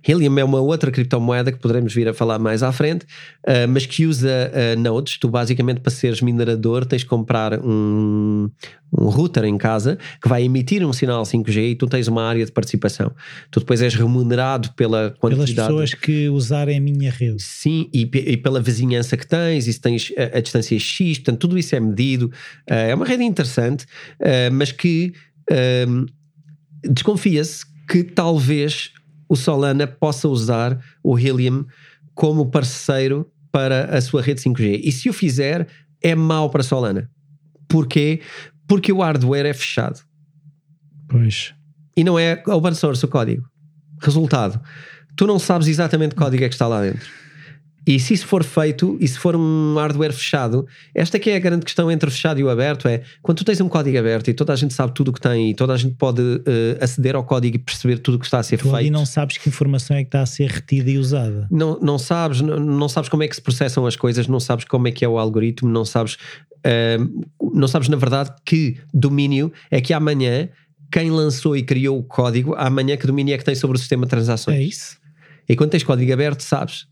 [0.07, 3.05] Helium é uma outra criptomoeda que poderemos vir a falar mais à frente,
[3.47, 5.17] uh, mas que usa uh, nodes.
[5.17, 8.49] Tu, basicamente, para seres minerador, tens de comprar um,
[8.91, 12.43] um router em casa que vai emitir um sinal 5G e tu tens uma área
[12.43, 13.11] de participação.
[13.51, 15.53] Tu depois és remunerado pela quantidade.
[15.53, 17.41] Pelas pessoas que usarem a minha rede.
[17.41, 21.39] Sim, e, e pela vizinhança que tens, e se tens a, a, distância X, portanto,
[21.39, 22.25] tudo isso é medido.
[22.69, 23.85] Uh, é uma rede interessante,
[24.51, 25.13] mas que
[26.83, 28.93] desconfia-se que talvez
[29.31, 31.65] o Solana possa usar o Helium
[32.13, 34.81] como parceiro para a sua rede 5G.
[34.83, 35.69] E se o fizer,
[36.03, 37.09] é mau para a Solana.
[37.69, 38.19] Porquê?
[38.67, 40.01] Porque o hardware é fechado.
[41.07, 41.53] Pois.
[41.95, 43.47] E não é open source o código.
[44.01, 44.59] Resultado,
[45.15, 47.07] tu não sabes exatamente que código é que está lá dentro.
[47.85, 51.39] E se isso for feito, e se for um hardware fechado, esta que é a
[51.39, 54.29] grande questão entre o fechado e o aberto, é quando tu tens um código aberto
[54.29, 56.43] e toda a gente sabe tudo o que tem e toda a gente pode uh,
[56.79, 58.85] aceder ao código e perceber tudo o que está a ser tu feito.
[58.85, 61.47] E não sabes que informação é que está a ser retida e usada.
[61.49, 64.65] Não, não sabes, não, não sabes como é que se processam as coisas, não sabes
[64.65, 69.51] como é que é o algoritmo, não sabes, uh, não sabes na verdade que domínio
[69.71, 70.49] é que amanhã
[70.91, 74.05] quem lançou e criou o código, amanhã que domínio é que tem sobre o sistema
[74.05, 74.57] de transações.
[74.57, 75.01] É isso.
[75.49, 76.90] E quando tens código aberto, sabes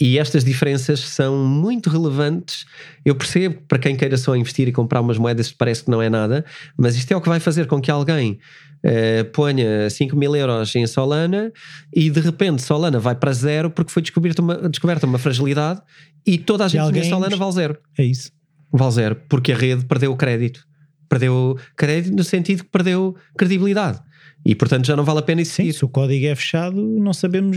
[0.00, 2.64] e estas diferenças são muito relevantes.
[3.04, 6.08] Eu percebo para quem queira só investir e comprar umas moedas, parece que não é
[6.08, 6.44] nada,
[6.76, 8.38] mas isto é o que vai fazer com que alguém
[8.84, 11.52] uh, ponha 5 mil euros em Solana
[11.94, 15.80] e de repente Solana vai para zero porque foi descoberta uma, descoberta uma fragilidade
[16.26, 17.02] e toda a gente alguém...
[17.02, 17.78] em Solana vale zero.
[17.98, 18.30] É isso.
[18.72, 20.66] Vale zero, porque a rede perdeu o crédito.
[21.08, 23.98] Perdeu crédito no sentido que perdeu credibilidade.
[24.44, 25.54] E portanto já não vale a pena isso.
[25.54, 27.56] Sim, se o código é fechado, não sabemos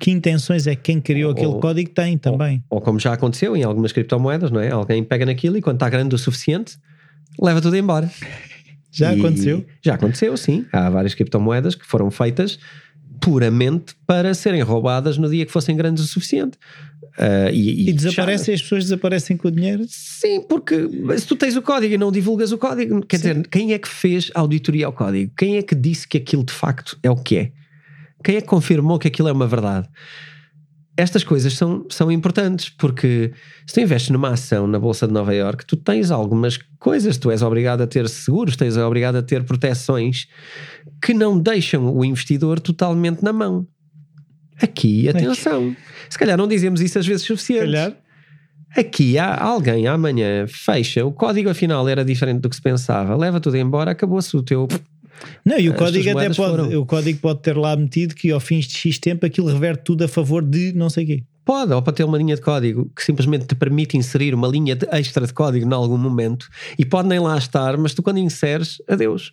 [0.00, 2.62] que intenções é que quem criou ou, aquele código tem também.
[2.68, 4.70] Ou, ou, como já aconteceu em algumas criptomoedas, não é?
[4.70, 6.76] Alguém pega naquilo e quando está grande o suficiente,
[7.40, 8.10] leva tudo embora.
[8.90, 9.64] já e, aconteceu?
[9.82, 10.66] Já aconteceu, sim.
[10.72, 12.58] Há várias criptomoedas que foram feitas
[13.20, 16.58] puramente para serem roubadas no dia que fossem grandes o suficiente.
[17.18, 18.54] Uh, e, e, e desaparecem, já...
[18.54, 19.84] as pessoas desaparecem com o dinheiro?
[19.86, 23.28] Sim, porque se tu tens o código e não divulgas o código, quer Sim.
[23.28, 25.30] dizer, quem é que fez a auditoria ao código?
[25.36, 27.52] Quem é que disse que aquilo de facto é o que é?
[28.22, 29.88] Quem é que confirmou que aquilo é uma verdade?
[30.96, 33.32] Estas coisas são, são importantes porque
[33.66, 37.30] se tu investes numa ação na Bolsa de Nova York, tu tens algumas coisas, tu
[37.30, 40.26] és obrigado a ter seguros, tens obrigado a ter proteções
[41.02, 43.66] que não deixam o investidor totalmente na mão.
[44.60, 45.74] Aqui, atenção.
[46.10, 47.64] Se calhar não dizemos isso às vezes suficiente.
[47.64, 47.96] calhar.
[48.76, 53.38] Aqui há alguém amanhã fecha, o código afinal era diferente do que se pensava, leva
[53.38, 54.66] tudo embora, acabou-se o teu
[55.44, 56.80] não, e o código até pode, foram.
[56.80, 60.04] o código pode ter lá metido que ao fim de X tempo aquilo reverte tudo
[60.04, 61.22] a favor de não sei quê.
[61.44, 64.76] Pode, ou para ter uma linha de código que simplesmente te permite inserir uma linha
[64.76, 66.48] de extra de código em algum momento
[66.78, 69.32] e pode nem lá estar, mas tu quando inseres, adeus.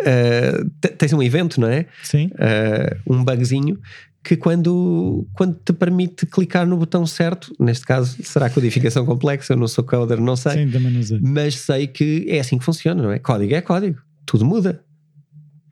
[0.00, 1.86] Uh, tens um evento, não é?
[2.02, 2.26] Sim.
[2.26, 3.78] Uh, um bugzinho
[4.22, 9.56] que quando, quando te permite clicar no botão certo, neste caso será codificação complexa, eu
[9.56, 11.20] não sou coder, não sei, Sim, também não sei.
[11.22, 13.18] mas sei que é assim que funciona, não é?
[13.18, 14.82] Código é código, tudo muda.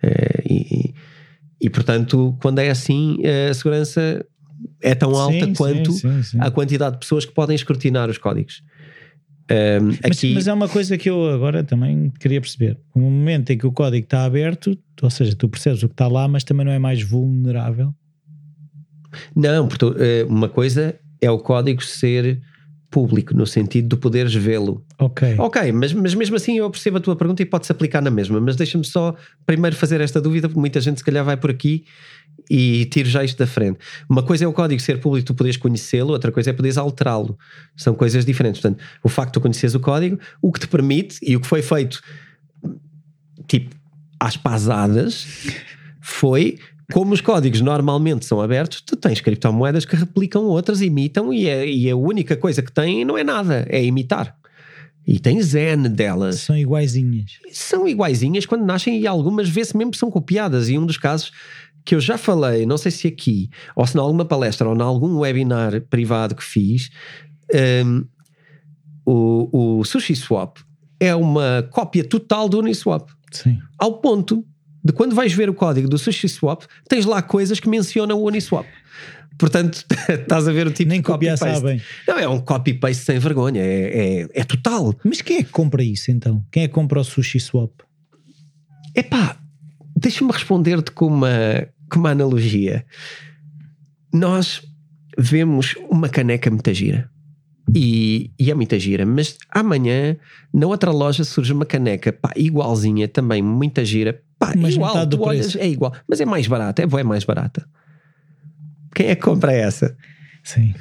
[0.03, 0.95] É, e,
[1.61, 3.19] E portanto, quando é assim,
[3.51, 4.25] a segurança
[4.83, 6.39] é tão alta Sim, quanto sim, sim, sim.
[6.41, 8.63] a quantidade de pessoas que podem escrutinar os códigos.
[9.51, 12.79] Um, Mas, aqui, mas é uma coisa que eu agora também queria perceber.
[12.95, 16.09] No momento em que o código está aberto, ou seja, tu percebes o que está
[16.09, 17.95] lá, mas também não é mais vulnerável.
[19.35, 22.41] Não, porque eh, uma coisa é o código ser
[22.91, 24.85] público, no sentido de poderes vê-lo.
[24.99, 25.37] Ok.
[25.39, 28.41] Ok, mas, mas mesmo assim eu percebo a tua pergunta e pode-se aplicar na mesma,
[28.41, 31.85] mas deixa-me só primeiro fazer esta dúvida, porque muita gente se calhar vai por aqui
[32.49, 33.79] e tiro já isto da frente.
[34.09, 37.39] Uma coisa é o código ser público, tu poderes conhecê-lo, outra coisa é poderes alterá-lo.
[37.77, 38.61] São coisas diferentes.
[38.61, 41.47] Portanto, o facto de tu conheceres o código, o que te permite, e o que
[41.47, 42.01] foi feito,
[43.47, 43.75] tipo,
[44.19, 45.27] às pasadas,
[46.01, 46.59] foi
[46.93, 51.69] como os códigos normalmente são abertos, tu tens criptomoedas que replicam outras, imitam, e, é,
[51.69, 54.37] e a única coisa que têm não é nada, é imitar.
[55.07, 56.41] E tens N delas.
[56.41, 57.39] São iguaizinhas.
[57.53, 60.69] São iguaizinhas quando nascem e algumas vê-se mesmo que são copiadas.
[60.69, 61.31] E um dos casos
[61.85, 64.83] que eu já falei, não sei se aqui, ou se em alguma palestra, ou em
[64.83, 66.91] algum webinar privado que fiz,
[67.85, 68.05] um,
[69.07, 70.59] o, o SushiSwap
[70.99, 73.09] é uma cópia total do Uniswap.
[73.31, 73.61] Sim.
[73.79, 74.45] Ao ponto
[74.85, 78.67] de quando vais ver o código do SushiSwap, tens lá coisas que mencionam o Uniswap.
[79.39, 81.81] Portanto, estás a ver o tipo Nem de copiar sabem.
[82.07, 84.95] Não, é um copy-paste sem vergonha, é, é, é total.
[85.05, 86.45] Mas quem é que compra isso então?
[86.51, 87.73] Quem é que compra o sushi swap?
[88.95, 89.37] Epá,
[89.95, 92.85] deixa-me responder-te com uma, com uma analogia.
[94.13, 94.63] Nós
[95.19, 97.11] vemos uma caneca muito gira.
[97.75, 100.17] E, e é muita gira, mas amanhã
[100.55, 105.17] na outra loja surge uma caneca pá, igualzinha, também muita gira, pá, Mas igual, do
[105.17, 105.59] tu olhas, preço.
[105.59, 107.69] é igual, mas é mais barata, é, bué mais barata.
[108.97, 109.95] Quem é que compra essa?
[110.43, 110.75] Sim.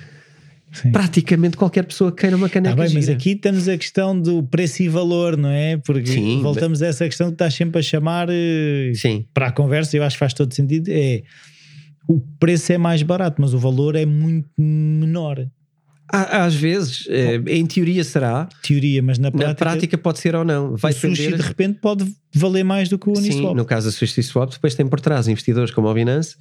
[0.71, 0.91] Sim.
[0.91, 3.15] Praticamente qualquer pessoa que queira uma Ah, caneca bem, mas gira.
[3.17, 5.77] aqui temos a questão do preço e valor, não é?
[5.77, 9.51] Porque Sim, voltamos a essa questão que estás sempre a chamar eh, Sim, para a
[9.51, 10.89] conversa, eu acho que faz todo sentido.
[10.89, 11.21] É
[12.07, 15.47] o preço é mais barato, mas o valor é muito menor.
[16.07, 20.45] Às vezes, eh, em teoria será, Teoria, mas na prática, na prática pode ser ou
[20.45, 20.75] não.
[20.75, 21.37] Vai o sushi depender.
[21.37, 23.55] de repente pode valer mais do que o Sim, Uniswap.
[23.55, 26.35] no caso da SushiSwap, depois tem por trás investidores como a Binance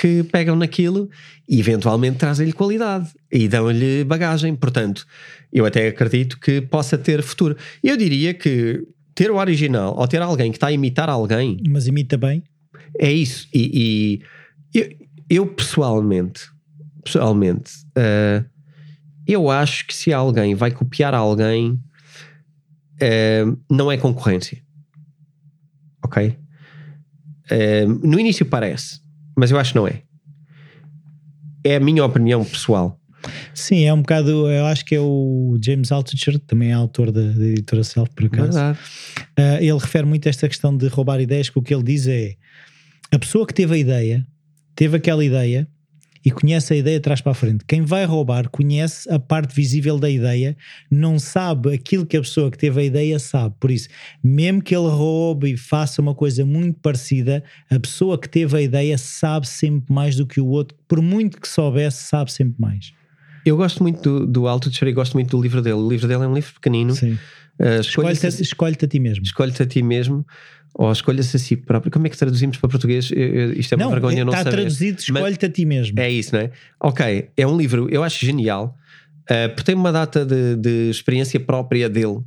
[0.00, 1.10] que pegam naquilo
[1.48, 4.54] e eventualmente trazem-lhe qualidade e dão-lhe bagagem.
[4.54, 5.04] Portanto,
[5.52, 7.56] eu até acredito que possa ter futuro.
[7.82, 8.84] Eu diria que
[9.16, 12.40] ter o original ou ter alguém que está a imitar alguém Mas imita bem.
[13.00, 13.48] é isso.
[13.52, 14.20] E,
[14.72, 14.88] e eu,
[15.28, 16.42] eu pessoalmente,
[17.04, 18.44] pessoalmente, eh,
[19.28, 21.78] eu acho que se alguém vai copiar alguém,
[22.98, 24.62] eh, não é concorrência.
[26.02, 26.34] Ok?
[27.50, 29.00] Eh, no início parece,
[29.36, 30.02] mas eu acho que não é.
[31.62, 32.98] É a minha opinião pessoal.
[33.52, 34.48] Sim, é um bocado.
[34.48, 38.26] Eu acho que é o James Altucher, também é autor da, da editora Self, por
[38.26, 38.52] acaso.
[38.52, 38.78] Verdade.
[39.38, 42.06] Uh, ele refere muito a esta questão de roubar ideias, que o que ele diz
[42.06, 42.36] é
[43.12, 44.26] a pessoa que teve a ideia,
[44.74, 45.68] teve aquela ideia
[46.24, 47.64] e conhece a ideia de para a frente.
[47.66, 50.56] Quem vai roubar conhece a parte visível da ideia,
[50.90, 53.54] não sabe aquilo que a pessoa que teve a ideia sabe.
[53.58, 53.88] Por isso,
[54.22, 58.62] mesmo que ele roube e faça uma coisa muito parecida, a pessoa que teve a
[58.62, 62.97] ideia sabe sempre mais do que o outro, por muito que soubesse, sabe sempre mais.
[63.48, 65.76] Eu gosto muito do, do Altucher e gosto muito do livro dele.
[65.76, 66.94] O livro dele é um livro pequenino.
[66.94, 67.12] Sim.
[67.58, 69.24] Uh, Escolhe-te escolha-se- escolhe-te a ti mesmo.
[69.24, 70.24] escolhe-te a ti mesmo
[70.74, 71.90] ou escolha-se a si próprio.
[71.90, 73.10] Como é que traduzimos para português?
[73.10, 74.56] Eu- eu- Isto é uma não, vergonha não está saber.
[74.58, 75.98] traduzido, Mas- escolhe-te a ti mesmo.
[75.98, 76.50] É isso, não é?
[76.80, 78.76] Ok, é um livro, eu acho genial,
[79.22, 82.20] uh, porque tem uma data de, de experiência própria dele.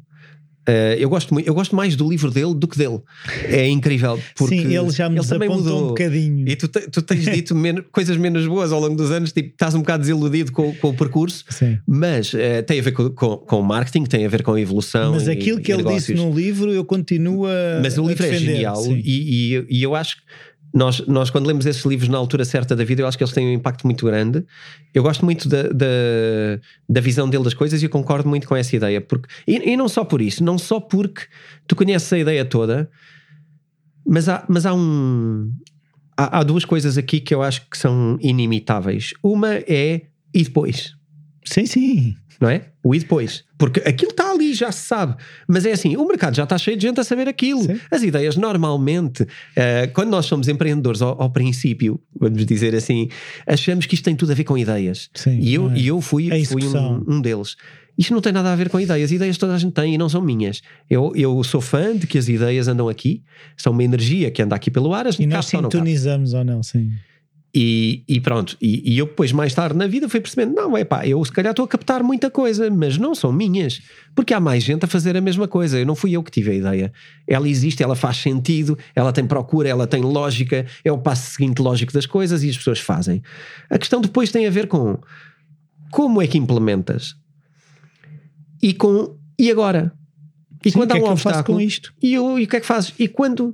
[0.69, 2.99] Uh, eu, gosto, eu gosto mais do livro dele do que dele.
[3.45, 4.19] É incrível.
[4.35, 5.83] Porque Sim, ele já me também desapontou mudou.
[5.85, 6.47] um bocadinho.
[6.47, 9.49] E tu, te- tu tens dito menos- coisas menos boas ao longo dos anos, tipo,
[9.49, 11.79] estás um bocado desiludido com, com o percurso, Sim.
[11.87, 14.61] mas eh, tem a ver com, com, com o marketing, tem a ver com a
[14.61, 15.13] evolução.
[15.13, 16.05] Mas e- aquilo que e ele negócios.
[16.05, 17.79] disse no livro, eu continuo a.
[17.81, 19.01] Mas o livro é defender, genial sim.
[19.03, 20.21] e, e- e eu acho que
[20.73, 23.33] nós, nós, quando lemos esses livros na altura certa da vida, eu acho que eles
[23.33, 24.45] têm um impacto muito grande.
[24.93, 25.85] Eu gosto muito da, da,
[26.87, 29.01] da visão dele das coisas e eu concordo muito com essa ideia.
[29.01, 31.23] Porque, e, e não só por isso, não só porque
[31.67, 32.89] tu conheces a ideia toda,
[34.05, 35.51] mas há, mas há um.
[36.15, 39.13] Há, há duas coisas aqui que eu acho que são inimitáveis.
[39.23, 40.01] Uma é
[40.33, 40.95] e depois
[41.45, 42.15] Sim, sim.
[42.41, 42.63] Não é?
[42.83, 43.43] O e depois.
[43.55, 45.15] Porque aquilo está ali, já se sabe.
[45.47, 47.61] Mas é assim, o mercado já está cheio de gente a saber aquilo.
[47.61, 47.79] Sim.
[47.91, 53.07] As ideias, normalmente, eh, quando nós somos empreendedores ao, ao princípio, vamos dizer assim,
[53.45, 55.11] achamos que isto tem tudo a ver com ideias.
[55.13, 55.77] Sim, e, eu, é?
[55.77, 57.55] e eu fui, A fui um, um deles.
[57.95, 59.11] Isto não tem nada a ver com ideias.
[59.11, 60.63] Ideias toda a gente tem e não são minhas.
[60.89, 63.21] Eu, eu sou fã de que as ideias andam aqui,
[63.55, 66.63] são uma energia que anda aqui pelo ar, as E cá nós sintonizamos ou não,
[66.63, 66.89] sim.
[67.53, 70.85] E, e, pronto, e, e, eu depois mais tarde na vida fui percebendo, não, é
[70.85, 73.81] pá, eu se calhar estou a captar muita coisa, mas não são minhas,
[74.15, 76.51] porque há mais gente a fazer a mesma coisa, eu não fui eu que tive
[76.51, 76.93] a ideia.
[77.27, 81.61] Ela existe, ela faz sentido, ela tem procura, ela tem lógica, é o passo seguinte
[81.61, 83.21] lógico das coisas e as pessoas fazem.
[83.69, 84.97] A questão depois tem a ver com
[85.91, 87.17] como é que implementas
[88.63, 89.91] e com e agora?
[90.63, 91.93] E Sim, quando há um é obstáculo, com isto?
[92.01, 92.93] E, eu, e o que é que fazes?
[92.97, 93.53] E quando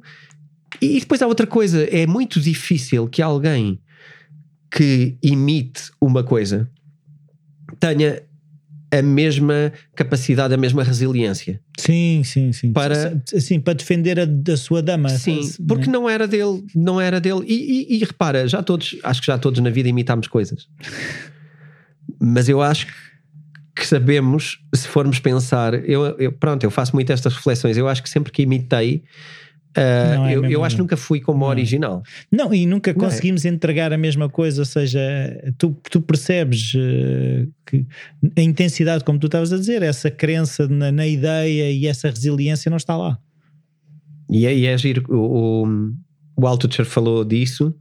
[0.79, 3.79] e depois há outra coisa, é muito difícil que alguém
[4.77, 6.69] que imite uma coisa
[7.79, 8.21] tenha
[8.91, 11.59] a mesma capacidade, a mesma resiliência.
[11.79, 12.71] Sim, sim, sim.
[12.71, 15.09] Para, sim, para defender a, a sua dama.
[15.09, 16.03] Sim, porque não, é?
[16.03, 17.41] não era dele, não era dele.
[17.47, 20.67] E, e, e, repara, já todos, acho que já todos na vida imitamos coisas.
[22.19, 22.85] Mas eu acho
[23.75, 27.77] que sabemos, se formos pensar, eu, eu, pronto, eu faço muito estas reflexões.
[27.77, 29.03] Eu acho que sempre que imitei,
[29.75, 31.47] Uh, é eu, eu acho que nunca fui como não.
[31.47, 32.03] original.
[32.31, 33.09] Não, e nunca não é.
[33.09, 33.49] conseguimos é.
[33.49, 34.99] entregar a mesma coisa, ou seja,
[35.57, 37.85] tu, tu percebes uh, que
[38.35, 42.69] a intensidade, como tu estavas a dizer, essa crença na, na, ideia e essa resiliência
[42.69, 43.19] não está lá.
[44.29, 45.93] E é, e é giro, o, o,
[46.35, 47.73] o Altucher falou disso.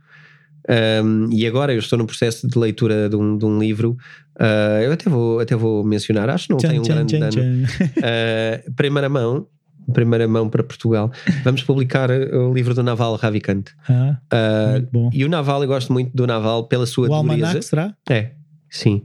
[0.69, 3.97] Um, e agora eu estou no processo de leitura de um, de um livro.
[4.39, 7.19] Uh, eu até vou, até vou mencionar, acho que não tchan, tem um tchan, grande
[7.19, 7.67] tchan, dano.
[7.97, 9.47] Uh, primeira mão,
[9.93, 11.11] primeira mão para Portugal.
[11.45, 13.71] Vamos publicar uh, o livro do Naval Ravikant.
[13.89, 15.11] Ah, uh, bom.
[15.13, 17.47] E o Naval, eu gosto muito do Naval pela sua o dureza.
[17.47, 17.95] Almanac, será?
[18.09, 18.33] É,
[18.71, 19.05] sim.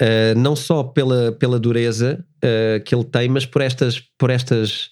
[0.00, 4.90] Uh, não só pela, pela dureza uh, que ele tem, mas por estas, por estas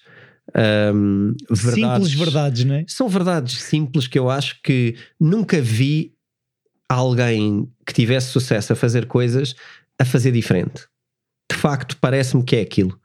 [0.93, 2.09] um, verdades.
[2.09, 2.85] Simples verdades, não é?
[2.87, 6.13] São verdades simples que eu acho que nunca vi
[6.89, 9.55] alguém que tivesse sucesso a fazer coisas
[9.99, 10.83] a fazer diferente.
[11.51, 12.97] De facto, parece-me que é aquilo.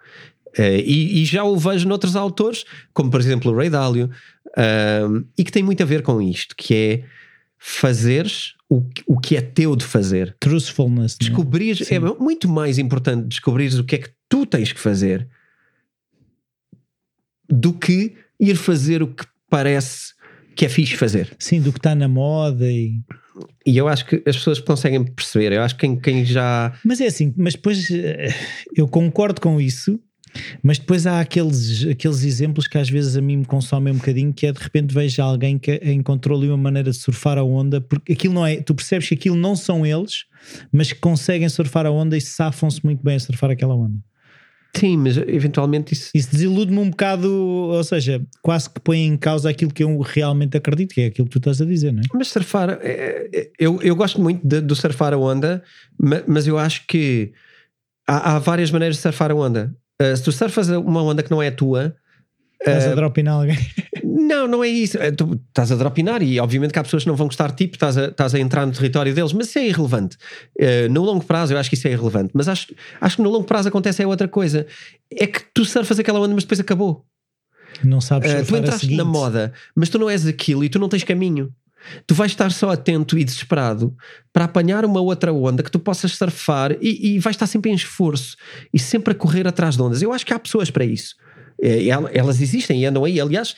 [0.59, 4.11] Uh, e, e, já o vejo noutros autores, como por exemplo o Ray Dalio,
[5.39, 7.05] e que tem muito a ver com isto, que é
[7.59, 10.37] fazeres o, o que é teu de fazer.
[10.41, 11.17] Truthfulness.
[11.19, 15.29] Descobrir, é muito mais importante descobrir o que é que tu tens que fazer
[17.49, 20.15] do que ir fazer o que parece
[20.57, 21.35] que é fixe fazer.
[21.39, 23.01] Sim, do que está na moda e.
[23.65, 25.53] E eu acho que as pessoas conseguem perceber.
[25.53, 26.79] Eu acho que quem, quem já.
[26.85, 28.29] Mas é assim, mas depois eh,
[28.77, 29.99] eu concordo com isso,
[30.63, 34.33] mas depois há aqueles, aqueles exemplos que às vezes a mim me consomem um bocadinho,
[34.33, 37.81] que é de repente vejo alguém que encontrou ali uma maneira de surfar a onda,
[37.81, 40.25] porque aquilo não é, tu percebes que aquilo não são eles,
[40.73, 43.99] mas que conseguem surfar a onda e safam-se muito bem a surfar aquela onda.
[44.75, 46.11] Sim, mas eventualmente isso.
[46.15, 50.57] Isso desilude-me um bocado, ou seja, quase que põe em causa aquilo que eu realmente
[50.57, 52.05] acredito, que é aquilo que tu estás a dizer, não é?
[52.15, 55.63] Mas surfar, é, é, eu, eu gosto muito de, do surfar a onda,
[56.27, 57.33] mas eu acho que
[58.09, 59.77] há, há várias maneiras de surfar a onda.
[60.01, 61.95] Uh, se tu surfas uma onda que não é tua.
[62.61, 63.59] Estás uh, a dropinar alguém?
[64.05, 64.97] Não, não é isso.
[64.99, 67.57] Uh, tu estás a dropinar e obviamente que há pessoas que não vão gostar de
[67.57, 70.17] ti, estás a, estás a entrar no território deles, mas isso é irrelevante.
[70.91, 73.45] No longo prazo eu acho que isso é irrelevante, mas acho, acho que no longo
[73.45, 74.67] prazo acontece é outra coisa.
[75.11, 77.05] É que tu surfas aquela onda, mas depois acabou.
[77.85, 80.89] Não sabes uh, Tu entraste na moda, mas tu não és aquilo e tu não
[80.89, 81.53] tens caminho.
[82.07, 83.95] Tu vais estar só atento e desesperado
[84.33, 87.75] para apanhar uma outra onda que tu possas surfar e, e vais estar sempre em
[87.75, 88.37] esforço
[88.73, 90.03] e sempre a correr atrás de ondas.
[90.03, 91.15] Eu acho que há pessoas para isso.
[91.61, 93.21] É, elas existem e andam aí.
[93.21, 93.55] Aliás,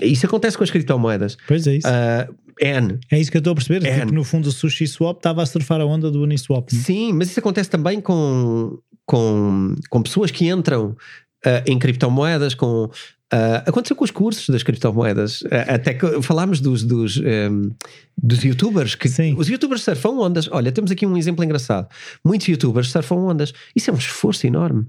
[0.00, 1.36] isso acontece com as criptomoedas.
[1.46, 1.88] Pois é isso.
[1.88, 2.98] Uh, N.
[3.10, 3.86] É isso que eu estou a perceber.
[3.86, 4.00] N.
[4.00, 6.72] Tipo, no fundo, o Sushi Swap estava a surfar a onda do Uniswap.
[6.72, 6.80] Não?
[6.80, 10.96] Sim, mas isso acontece também com, com, com pessoas que entram
[11.44, 12.90] uh, em criptomoedas, com
[13.32, 17.70] Uh, aconteceu com os cursos das criptomoedas, uh, até que falámos dos, dos, um,
[18.16, 19.34] dos youtubers, que Sim.
[19.36, 20.48] os youtubers surfam ondas.
[20.52, 21.88] Olha, temos aqui um exemplo engraçado.
[22.24, 23.52] Muitos youtubers surfam ondas.
[23.74, 24.86] Isso é um esforço enorme.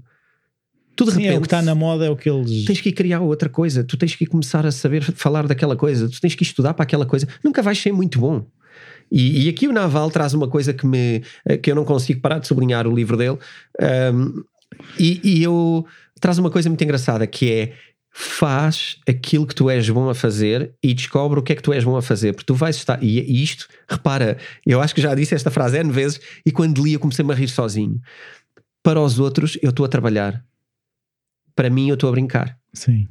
[0.94, 2.64] Tu de Sim, repente, é o que está na moda, é o que eles.
[2.64, 6.08] Tens que ir criar outra coisa, tu tens que começar a saber falar daquela coisa,
[6.08, 7.26] tu tens que estudar para aquela coisa.
[7.42, 8.46] Nunca vais ser muito bom.
[9.10, 11.22] E, e aqui o Naval traz uma coisa que, me,
[11.62, 13.38] que eu não consigo parar de sublinhar o livro dele.
[14.12, 14.44] Um,
[14.98, 15.86] e, e eu
[16.20, 17.72] traz uma coisa muito engraçada que é
[18.20, 21.72] faz aquilo que tu és bom a fazer e descobre o que é que tu
[21.72, 23.00] és bom a fazer, porque tu vais estar.
[23.00, 26.82] E, e isto, repara, eu acho que já disse esta frase N vezes e quando
[26.82, 28.00] li eu comecei-me a rir sozinho.
[28.82, 30.44] Para os outros, eu estou a trabalhar.
[31.54, 32.58] Para mim, eu estou a brincar.
[32.72, 33.06] Sim.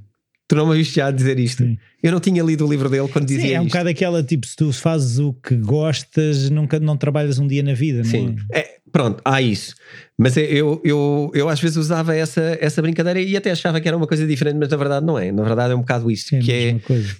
[0.47, 1.63] Tu não me viste já dizer isto.
[1.63, 1.77] Sim.
[2.01, 3.73] Eu não tinha lido o livro dele quando dizia Sim, é um isto.
[3.73, 7.73] bocado aquela tipo, se tu fazes o que gostas, nunca não trabalhas um dia na
[7.73, 8.35] vida, não Sim.
[8.53, 8.59] É?
[8.59, 9.75] é pronto, há isso.
[10.17, 13.97] Mas eu, eu, eu às vezes usava essa, essa brincadeira e até achava que era
[13.97, 15.31] uma coisa diferente, mas na verdade não é.
[15.33, 16.33] Na verdade é um bocado isso.
[16.33, 17.13] É que é, coisa.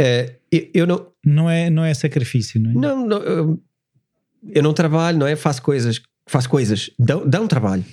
[0.00, 0.32] Uh,
[0.72, 1.06] eu, não.
[1.22, 2.74] Não é, não é sacrifício, não é?
[2.74, 3.60] Não, não
[4.48, 5.36] eu, não trabalho, não é?
[5.36, 7.84] Faço coisas, faço coisas, dão, dão trabalho,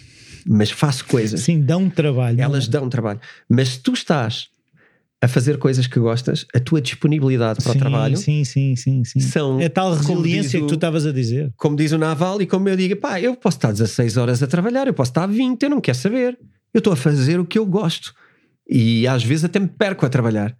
[0.47, 1.41] mas faço coisas.
[1.41, 2.39] Sim, dão trabalho.
[2.39, 3.19] Elas dão trabalho.
[3.49, 4.47] Mas se tu estás
[5.21, 8.17] a fazer coisas que gostas, a tua disponibilidade para sim, o trabalho.
[8.17, 9.19] Sim, sim, sim, sim.
[9.19, 11.51] São, é tal resiliência o, que tu estavas a dizer.
[11.57, 14.47] Como diz o Naval, e como eu digo, pá, eu posso estar 16 horas a
[14.47, 16.37] trabalhar, eu posso estar 20, eu não quero saber.
[16.71, 18.13] Eu estou a fazer o que eu gosto.
[18.69, 20.55] E às vezes até me perco a trabalhar.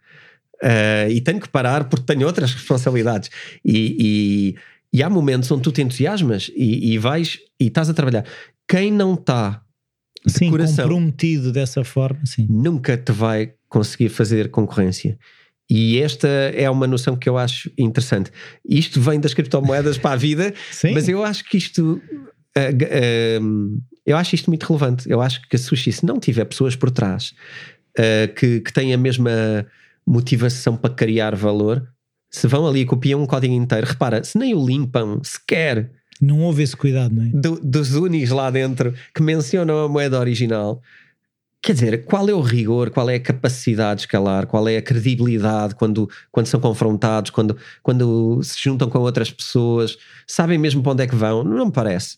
[0.56, 3.30] Uh, e tenho que parar porque tenho outras responsabilidades.
[3.64, 4.56] E,
[4.92, 8.26] e, e há momentos onde tu te entusiasmas e, e vais e estás a trabalhar.
[8.68, 9.62] Quem não está
[10.26, 12.48] sim, coração, comprometido dessa forma, sim.
[12.50, 15.18] nunca te vai conseguir fazer concorrência.
[15.70, 18.32] E esta é uma noção que eu acho interessante.
[18.68, 20.54] Isto vem das criptomoedas para a vida,
[20.94, 22.02] mas eu acho que isto.
[22.58, 25.10] Uh, uh, eu acho isto muito relevante.
[25.10, 27.34] Eu acho que a sushi, se não tiver pessoas por trás
[28.00, 29.32] uh, que, que têm a mesma
[30.06, 31.86] motivação para criar valor,
[32.32, 35.92] se vão ali e copiam um código inteiro, repara, se nem o limpam sequer.
[36.22, 37.30] Não houve esse cuidado, não é?
[37.30, 40.82] Do, dos unis lá dentro que mencionam a moeda original.
[41.62, 44.82] Quer dizer, qual é o rigor, qual é a capacidade de escalar, qual é a
[44.82, 50.94] credibilidade quando, quando são confrontados, quando, quando se juntam com outras pessoas, sabem mesmo para
[50.94, 51.44] onde é que vão?
[51.44, 52.18] Não me parece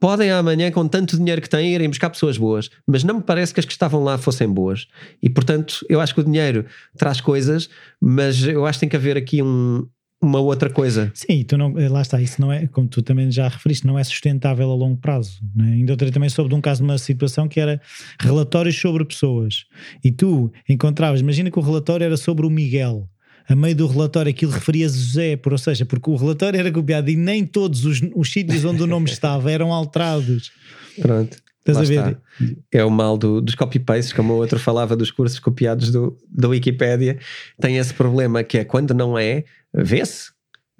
[0.00, 3.52] podem amanhã, com tanto dinheiro que têm, irem buscar pessoas boas, mas não me parece
[3.52, 4.88] que as que estavam lá fossem boas.
[5.22, 6.64] E portanto, eu acho que o dinheiro
[6.96, 7.68] traz coisas,
[8.00, 9.86] mas eu acho que tem que haver aqui um,
[10.22, 11.10] uma outra coisa.
[11.14, 14.04] Sim, tu não, lá está, isso não é, como tu também já referiste, não é
[14.04, 15.40] sustentável a longo prazo.
[15.54, 15.72] Né?
[15.72, 17.80] Ainda outra também soube de um caso de uma situação que era
[18.20, 19.64] relatórios sobre pessoas.
[20.04, 23.08] E tu encontravas, imagina que o relatório era sobre o Miguel
[23.48, 27.10] a meio do relatório aquilo referia José, por, ou seja, porque o relatório era copiado
[27.10, 30.52] e nem todos os, os sítios onde o nome estava eram alterados.
[31.00, 31.36] Pronto.
[31.70, 32.18] Estás a ver?
[32.40, 32.60] Está.
[32.72, 36.48] É o mal do, dos copy-pastes, como o outro falava dos cursos copiados do, da
[36.48, 37.18] Wikipédia.
[37.60, 40.30] Tem esse problema que é quando não é, vê-se.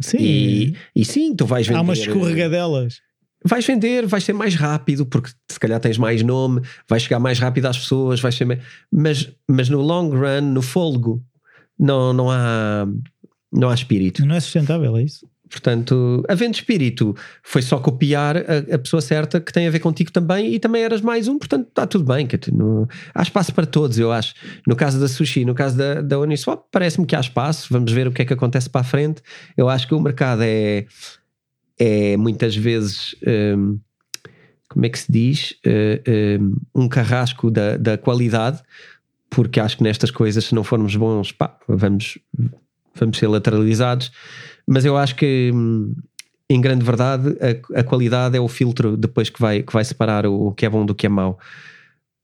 [0.00, 0.18] Sim.
[0.18, 1.78] E, e sim, tu vais vender.
[1.78, 3.00] Há umas escorregadelas.
[3.44, 7.38] Vais vender, vais ser mais rápido, porque se calhar tens mais nome, vais chegar mais
[7.38, 8.60] rápido às pessoas, vais ser mais...
[8.92, 11.24] mas, mas no long run, no folgo,
[11.78, 12.86] não, não, há,
[13.50, 14.26] não há espírito.
[14.26, 15.26] Não é sustentável, é isso?
[15.50, 20.12] Portanto, havendo espírito, foi só copiar a, a, pessoa certa que tem a ver contigo
[20.12, 22.26] também e também eras mais um, portanto está tudo bem.
[22.26, 22.38] Que
[23.14, 24.34] há espaço para todos, eu acho.
[24.66, 27.66] No caso da Sushi, no caso da, da Uniswap, parece-me que há espaço.
[27.70, 29.20] Vamos ver o que é que acontece para a frente.
[29.56, 30.86] Eu acho que o mercado é,
[31.78, 33.14] é muitas vezes.
[33.26, 33.78] Um,
[34.68, 35.56] como é que se diz?
[35.66, 36.40] Uh,
[36.74, 38.62] um, um carrasco da, da qualidade
[39.30, 42.18] porque acho que nestas coisas, se não formos bons, pá, vamos,
[42.94, 44.10] vamos ser lateralizados.
[44.66, 45.94] Mas eu acho que, hum,
[46.48, 50.26] em grande verdade, a, a qualidade é o filtro depois que vai, que vai separar
[50.26, 51.38] o, o que é bom do que é mau.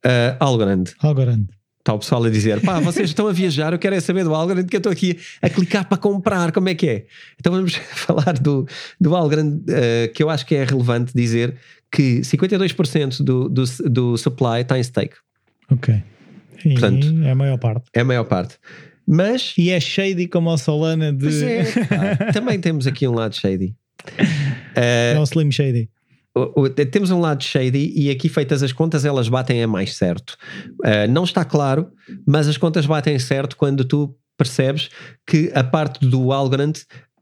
[0.05, 0.85] Uh, Algorand.
[1.01, 1.47] Algorand.
[1.87, 4.35] Está o pessoal a dizer: pá, vocês estão a viajar, eu quero é saber do
[4.35, 7.07] Algorand, que eu estou aqui a clicar para comprar, como é que é?
[7.39, 8.67] Então vamos falar do,
[9.01, 11.55] do Algorand, uh, que eu acho que é relevante dizer
[11.93, 15.15] que 52% do, do, do supply está em stake.
[15.71, 16.03] Ok.
[16.61, 17.85] Sim, Portanto, é a maior parte.
[17.95, 18.57] É a maior parte.
[19.07, 19.55] Mas.
[19.57, 21.45] E é shady como a Solana de.
[21.45, 23.75] É, também temos aqui um lado shady.
[24.75, 25.89] É um Slim Shady.
[26.91, 30.37] temos um lado shady e aqui feitas as contas elas batem a mais certo.
[30.85, 31.91] Uh, não está claro,
[32.27, 34.91] mas as contas batem certo quando tu percebes
[35.27, 36.75] que a parte do Algorand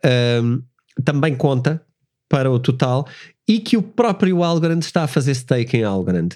[0.04, 0.62] uh,
[1.04, 1.80] também conta
[2.28, 3.06] para o total
[3.46, 6.30] e que o próprio Algorand está a fazer stake em Algorand.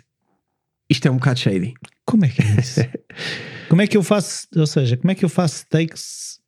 [0.89, 1.75] Isto é um bocado shady.
[2.07, 2.81] Como é que é isso?
[3.69, 6.39] como é que eu faço, ou seja, como é que eu faço takes?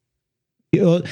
[0.73, 1.03] Eu,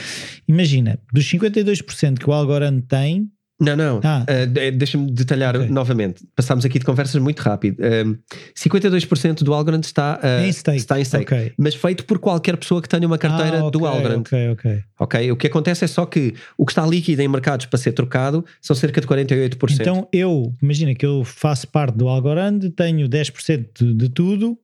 [0.46, 3.30] imagina, dos 52% que o Algorand tem,
[3.60, 4.00] não, não.
[4.04, 4.24] Ah.
[4.24, 5.68] Uh, Deixa-me detalhar okay.
[5.68, 6.24] novamente.
[6.36, 7.80] Passámos aqui de conversas muito rápido.
[7.80, 8.16] Uh,
[8.56, 10.78] 52% do Algorand está, uh, em stake.
[10.78, 11.52] está em stake, okay.
[11.58, 14.20] mas feito por qualquer pessoa que tenha uma carteira ah, okay, do Algorand.
[14.20, 14.82] Ok, ok.
[15.00, 15.32] Ok.
[15.32, 18.44] O que acontece é só que o que está líquido em mercados para ser trocado
[18.62, 19.80] são cerca de 48%.
[19.80, 24.56] Então eu, imagina que eu faço parte do Algorand, tenho 10% de, de tudo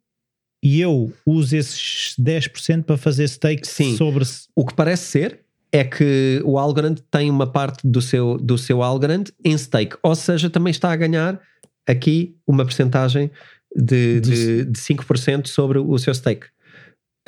[0.64, 3.94] e eu uso esses 10% para fazer stake Sim.
[3.98, 4.24] sobre.
[4.56, 5.40] O que parece ser
[5.70, 10.14] é que o Algorand tem uma parte do seu, do seu Algorand em stake, ou
[10.14, 11.38] seja, também está a ganhar
[11.86, 13.30] aqui uma percentagem
[13.76, 16.46] de, de, de 5% sobre o seu stake.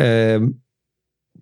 [0.01, 0.55] Uh,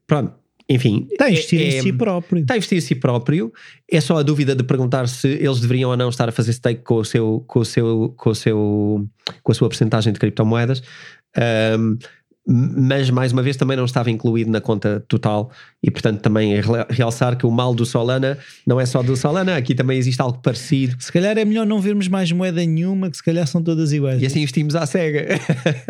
[0.06, 0.34] pronto,
[0.68, 1.06] enfim.
[1.12, 2.40] Está a investir é, em si próprio.
[2.40, 3.52] Está a investir em si próprio.
[3.88, 6.82] É só a dúvida de perguntar se eles deveriam ou não estar a fazer stake
[6.82, 9.08] com, o seu, com, o seu, com, o seu,
[9.42, 10.82] com a sua percentagem de criptomoedas.
[11.36, 11.98] Um,
[12.46, 15.50] mas mais uma vez também não estava incluído na conta total
[15.82, 16.60] e portanto também é
[16.90, 20.38] realçar que o mal do Solana não é só do Solana, aqui também existe algo
[20.42, 20.94] parecido.
[21.00, 24.20] Se calhar é melhor não vermos mais moeda nenhuma, que se calhar são todas iguais.
[24.20, 25.26] E assim investimos à cega,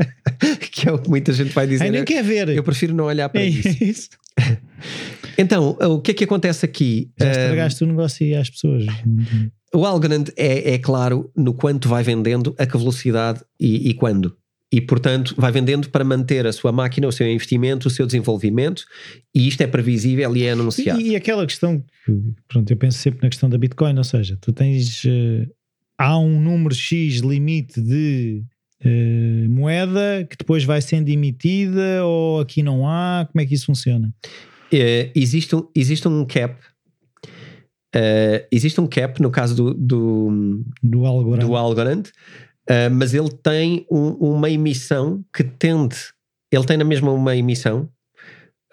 [0.71, 1.85] que é o que muita gente vai dizer.
[1.85, 2.49] Ai, nem quer ver.
[2.51, 3.83] Eu prefiro não olhar para é isso.
[3.83, 4.09] isso.
[5.37, 7.11] então, o que é que acontece aqui?
[7.19, 8.87] Já estragaste um, o negócio e às pessoas.
[9.75, 14.37] O Algorand é, é claro no quanto vai vendendo, a que velocidade e, e quando
[14.75, 18.85] e, portanto, vai vendendo para manter a sua máquina, o seu investimento, o seu desenvolvimento,
[19.33, 21.01] e isto é previsível e é anunciado.
[21.01, 21.81] E, e aquela questão,
[22.49, 25.05] pronto, eu penso sempre na questão da Bitcoin, ou seja, tu tens.
[25.05, 25.49] Uh,
[25.97, 28.43] há um número X limite de
[28.85, 33.29] uh, moeda que depois vai sendo emitida, ou aqui não há?
[33.31, 34.13] Como é que isso funciona?
[34.73, 36.57] Uh, existe, um, existe um cap.
[38.51, 42.03] existe um cap no caso do, do, do Algorand, do Algorand
[42.69, 45.97] Uh, mas ele tem um, uma emissão que tende,
[46.51, 47.91] ele tem na mesma uma emissão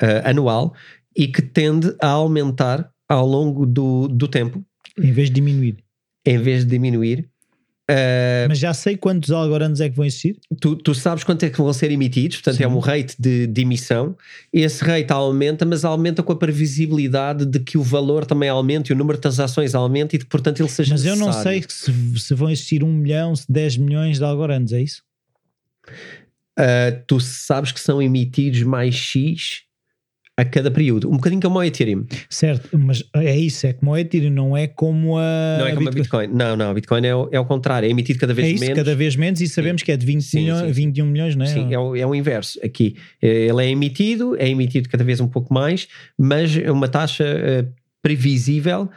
[0.01, 0.73] uh, anual
[1.15, 4.63] e que tende a aumentar ao longo do, do tempo.
[4.97, 5.77] Em vez de diminuir.
[6.25, 7.29] Em vez de diminuir.
[7.91, 10.37] Uh, Mas já sei quantos algorandos é que vão existir?
[10.61, 12.63] Tu, tu sabes quanto é que vão ser emitidos, portanto Sim.
[12.63, 14.15] é um rate de, de, emissão.
[14.53, 18.93] Esse rate aumenta, mas aumenta com a previsibilidade de que o valor também aumente e
[18.93, 21.35] o número de transações aumente e portanto, ele seja Mas eu necessário.
[21.35, 25.03] não sei se, se, vão existir um milhão, 10 milhões de algorandos, é isso?
[26.57, 29.63] Uh, tu sabes que são emitidos mais X
[30.37, 31.09] a cada período.
[31.09, 32.05] Um bocadinho como o Ethereum.
[32.29, 35.57] Certo, mas é isso, é como o Ethereum, não é como a.
[35.59, 36.25] Não é como Bitcoin.
[36.25, 36.37] a Bitcoin.
[36.37, 38.61] Não, não, a Bitcoin é o, é o contrário, é emitido cada vez é isso,
[38.61, 38.77] menos.
[38.77, 39.85] cada vez menos e sabemos sim.
[39.85, 41.47] que é de 20 sim, milhões, sim, 21 milhões, não é?
[41.47, 42.95] Sim, é o, é o inverso aqui.
[43.21, 47.73] Ele é emitido, é emitido cada vez um pouco mais, mas é uma taxa uh,
[48.01, 48.89] previsível.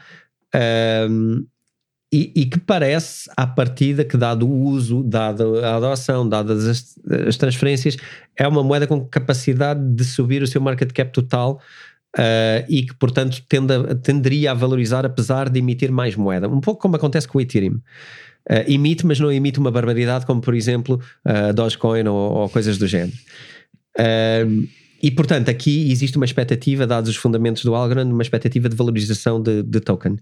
[1.11, 1.45] Um,
[2.15, 6.95] e, e, que parece, à partida, que dado o uso, dada a adoção, dadas as,
[7.27, 7.97] as, transferências,
[8.37, 11.61] é uma moeda com capacidade de subir o seu market cap total
[12.17, 16.49] uh, e que, portanto, tenda, tenderia a valorizar apesar de emitir mais moeda.
[16.49, 17.81] Um pouco como acontece com o Ethereum.
[18.49, 22.79] Uh, emite, mas não emite uma barbaridade, como por exemplo uh, Dogecoin ou, ou coisas
[22.79, 23.17] do género.
[25.03, 29.43] E portanto, aqui existe uma expectativa, dados os fundamentos do Algorand, uma expectativa de valorização
[29.43, 30.17] de, de token.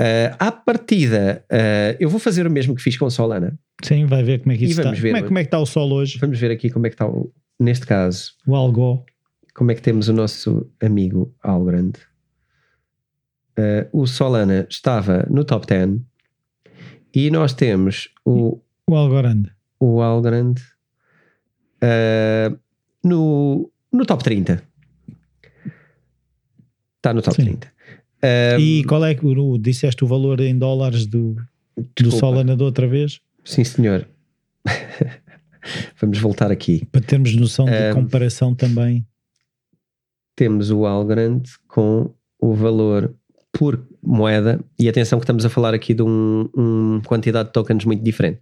[0.00, 3.58] Uh, à partida, uh, eu vou fazer o mesmo que fiz com Solana.
[3.82, 4.90] Sim, vai ver como é que isso está.
[4.90, 6.18] Ver, como, é, como é que está o sol hoje?
[6.18, 7.30] Vamos ver aqui como é que está, o,
[7.60, 8.32] neste caso.
[8.46, 9.04] O Algo.
[9.54, 11.92] Como é que temos o nosso amigo Algorand.
[13.58, 16.00] Uh, o Solana estava no top 10
[17.14, 18.62] e nós temos o...
[18.86, 19.50] O Algorand.
[19.78, 20.54] O Algorand
[23.04, 24.62] no, no top 30.
[26.96, 27.44] Está no top Sim.
[27.44, 27.72] 30.
[28.24, 29.26] Um, e qual é que
[29.60, 31.36] disseste o valor em dólares do,
[32.00, 33.20] do Solana da outra vez?
[33.44, 34.08] Sim, senhor.
[36.00, 36.86] Vamos voltar aqui.
[36.90, 39.06] Para termos noção de um, comparação também.
[40.36, 43.14] Temos o Algorand com o valor
[43.52, 47.84] por moeda, e atenção que estamos a falar aqui de uma um quantidade de tokens
[47.84, 48.40] muito diferente,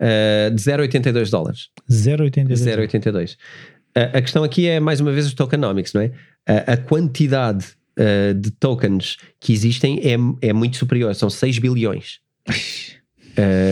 [0.00, 1.68] uh, de 0,82 dólares.
[1.90, 2.52] 0,82.
[2.52, 3.32] 0,82.
[3.34, 6.06] Uh, a questão aqui é, mais uma vez, os tokenomics, não é?
[6.48, 12.20] Uh, a quantidade uh, de tokens que existem é, é muito superior, são 6 bilhões.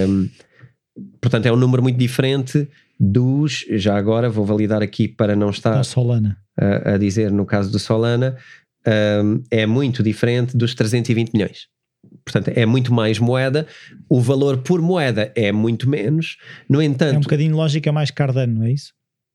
[0.09, 0.29] um,
[1.21, 2.69] portanto, é um número muito diferente
[2.99, 3.65] dos.
[3.71, 6.37] Já agora vou validar aqui para não estar Solana.
[6.59, 8.37] A, a, dizer no caso do Solana,
[9.25, 11.69] um, é muito diferente dos 320 milhões.
[12.25, 13.67] Portanto, é muito mais moeda,
[14.09, 16.37] o valor por moeda é muito menos.
[16.69, 18.93] No entanto, é um bocadinho lógica mais Cardano, não é isso?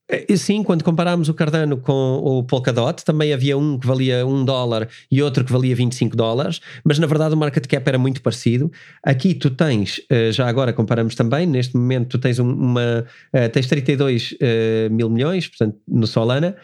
[0.08, 4.46] É, sim, quando comparámos o Cardano com o Polkadot, também havia um que valia 1
[4.46, 8.22] dólar e outro que valia 25 dólares, mas na verdade o market cap era muito
[8.22, 8.72] parecido.
[9.04, 13.66] Aqui tu tens, eh, já agora comparamos também, neste momento tu tens uma, eh, tens
[13.66, 16.56] 32 eh, mil milhões, portanto, no Solana,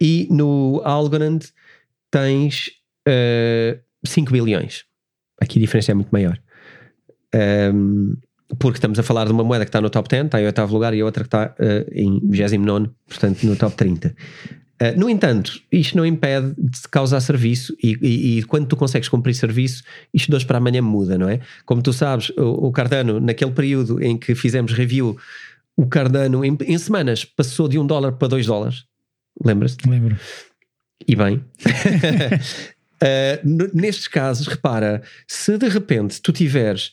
[0.00, 1.40] e no Algorand
[2.10, 2.70] tens
[4.04, 4.84] 5 bilhões.
[5.40, 6.38] Aqui a diferença é muito maior.
[8.58, 10.72] Porque estamos a falar de uma moeda que está no top 10, está em oitavo
[10.72, 14.08] lugar, e a outra que está uh, em 29, portanto no top 30.
[14.08, 14.12] Uh,
[14.78, 19.08] eh, no entanto, isto não impede de causar serviço e, e, e, quando tu consegues
[19.08, 19.82] cumprir serviço,
[20.12, 21.40] isto de hoje para amanhã muda, não é?
[21.64, 25.16] Como tu sabes, o, o Cardano, naquele período em que fizemos review,
[25.76, 28.84] o Cardano em, em semanas passou de um dólar para dois dólares.
[29.42, 29.88] Lembras-te?
[29.88, 30.16] Lembro.
[31.06, 31.36] E bem.
[33.02, 36.92] uh, nestes casos, repara, se de repente tu tiveres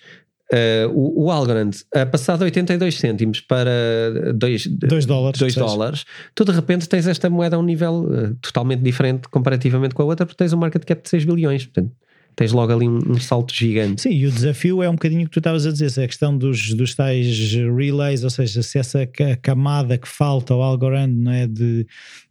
[0.51, 4.67] Uh, o, o Algorand, uh, passado 82 cêntimos para 2
[5.05, 9.27] dólares, dois dólares tu de repente tens esta moeda a um nível uh, totalmente diferente
[9.29, 11.65] comparativamente com a outra, porque tens um market cap de 6 bilhões.
[11.65, 11.91] Portanto,
[12.35, 14.01] tens logo ali um, um, salto gigante.
[14.01, 16.37] Sim, e o desafio é um bocadinho o que tu estavas a dizer, a questão
[16.37, 19.07] dos, dos tais relays, ou seja, se essa
[19.41, 21.85] camada que falta ao Algorand não é, de,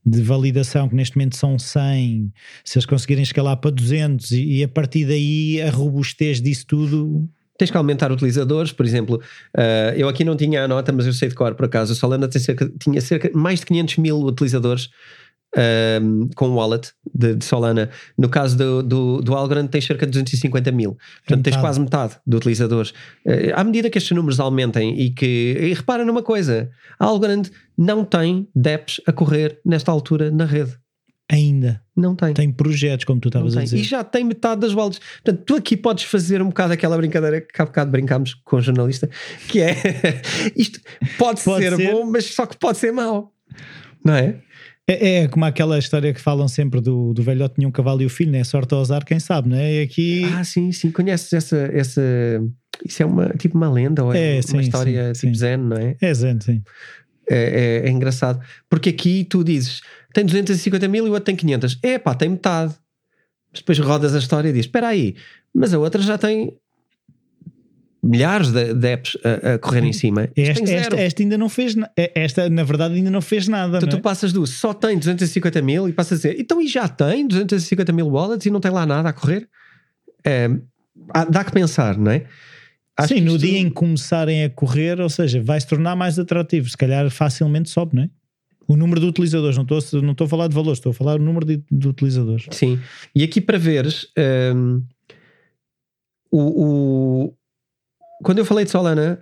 [0.05, 2.33] de validação, que neste momento são 100,
[2.65, 7.29] se eles conseguirem escalar para 200 e, e a partir daí a robustez disso tudo
[7.63, 9.23] tens que aumentar utilizadores, por exemplo,
[9.57, 11.95] uh, eu aqui não tinha a nota, mas eu sei de cor por acaso, o
[11.95, 14.91] Solana tem cerca, tinha cerca mais de 500 mil utilizadores
[16.03, 17.89] um, com o wallet de, de, Solana.
[18.19, 20.97] No caso do, do, do Algorand, tens cerca de 250 mil.
[21.25, 22.91] Portanto, tens quase metade de utilizadores.
[23.25, 25.57] Uh, à medida que estes números aumentem e que.
[25.61, 27.45] E repara numa coisa: a Algorand
[27.79, 30.82] não tem DEPs a correr nesta altura na rede.
[31.33, 31.83] Ainda.
[31.97, 32.35] Não tem.
[32.35, 33.79] Tem projetos, como tu estavas a dizer.
[33.79, 35.01] E já tem metade das wallets.
[35.23, 38.61] Portanto, tu aqui podes fazer um bocado aquela brincadeira que há bocado brincámos com o
[38.61, 39.09] jornalista,
[39.49, 39.75] que é
[40.57, 40.81] isto
[41.19, 43.33] pode, pode ser, ser, bom, mas só que pode ser mau.
[44.05, 44.37] Não é?
[44.87, 48.07] É, é, como aquela história que falam sempre do, do velhote tinha um cavalo e
[48.07, 48.43] o filho, né?
[48.43, 49.75] Sorte ao azar, quem sabe, não é?
[49.75, 50.25] E aqui.
[50.35, 50.91] Ah, sim, sim.
[50.91, 51.57] Conheces essa.
[51.73, 52.03] essa...
[52.85, 55.39] Isso é uma, tipo uma lenda ou é, é sim, uma história sim, tipo sim.
[55.39, 55.97] zen, não é?
[56.01, 56.63] É zen, sim.
[57.31, 57.37] É,
[57.85, 58.41] é, é, engraçado.
[58.69, 61.79] Porque aqui tu dizes tem 250 mil e o outro tem 500.
[61.83, 62.75] É pá, tem metade.
[63.51, 65.15] Mas depois rodas a história e dizes: espera aí,
[65.55, 66.57] mas a outra já tem
[68.03, 70.29] milhares de, de apps a, a correr em cima.
[70.35, 73.77] Esta, esta, esta, ainda não fez esta na verdade ainda não fez nada.
[73.77, 74.01] Então tu é?
[74.01, 77.93] passas do só tem 250 mil e passas a dizer então e já tem 250
[77.93, 79.49] mil wallets e não tem lá nada a correr?
[80.25, 80.49] É,
[81.31, 82.25] dá que pensar, não é?
[82.97, 86.19] Acho Sim, no dia em que começarem a correr, ou seja, vai se tornar mais
[86.19, 88.11] atrativo, se calhar facilmente sobe, não é?
[88.69, 91.19] O número de utilizadores, não estou, não estou a falar de valores, estou a falar
[91.19, 92.47] do número de, de utilizadores.
[92.51, 92.81] Sim,
[93.15, 94.07] e aqui para veres
[94.55, 94.83] um,
[96.31, 97.35] o, o,
[98.23, 99.21] quando eu falei de Solana,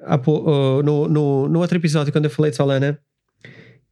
[0.84, 2.98] no, no, no outro episódio, quando eu falei de Solana,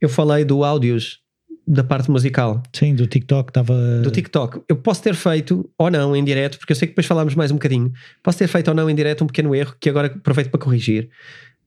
[0.01, 1.21] eu falei do áudios
[1.67, 2.63] da parte musical.
[2.73, 4.01] Sim, do TikTok estava.
[4.03, 4.63] Do TikTok.
[4.69, 7.51] Eu posso ter feito ou não em direto, porque eu sei que depois falámos mais
[7.51, 7.93] um bocadinho.
[8.23, 11.11] Posso ter feito ou não em direto um pequeno erro que agora aproveito para corrigir.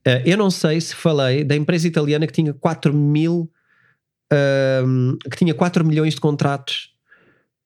[0.07, 3.49] Uh, eu não sei se falei da empresa italiana que tinha 4 mil.
[4.31, 6.91] Uh, que tinha 4 milhões de contratos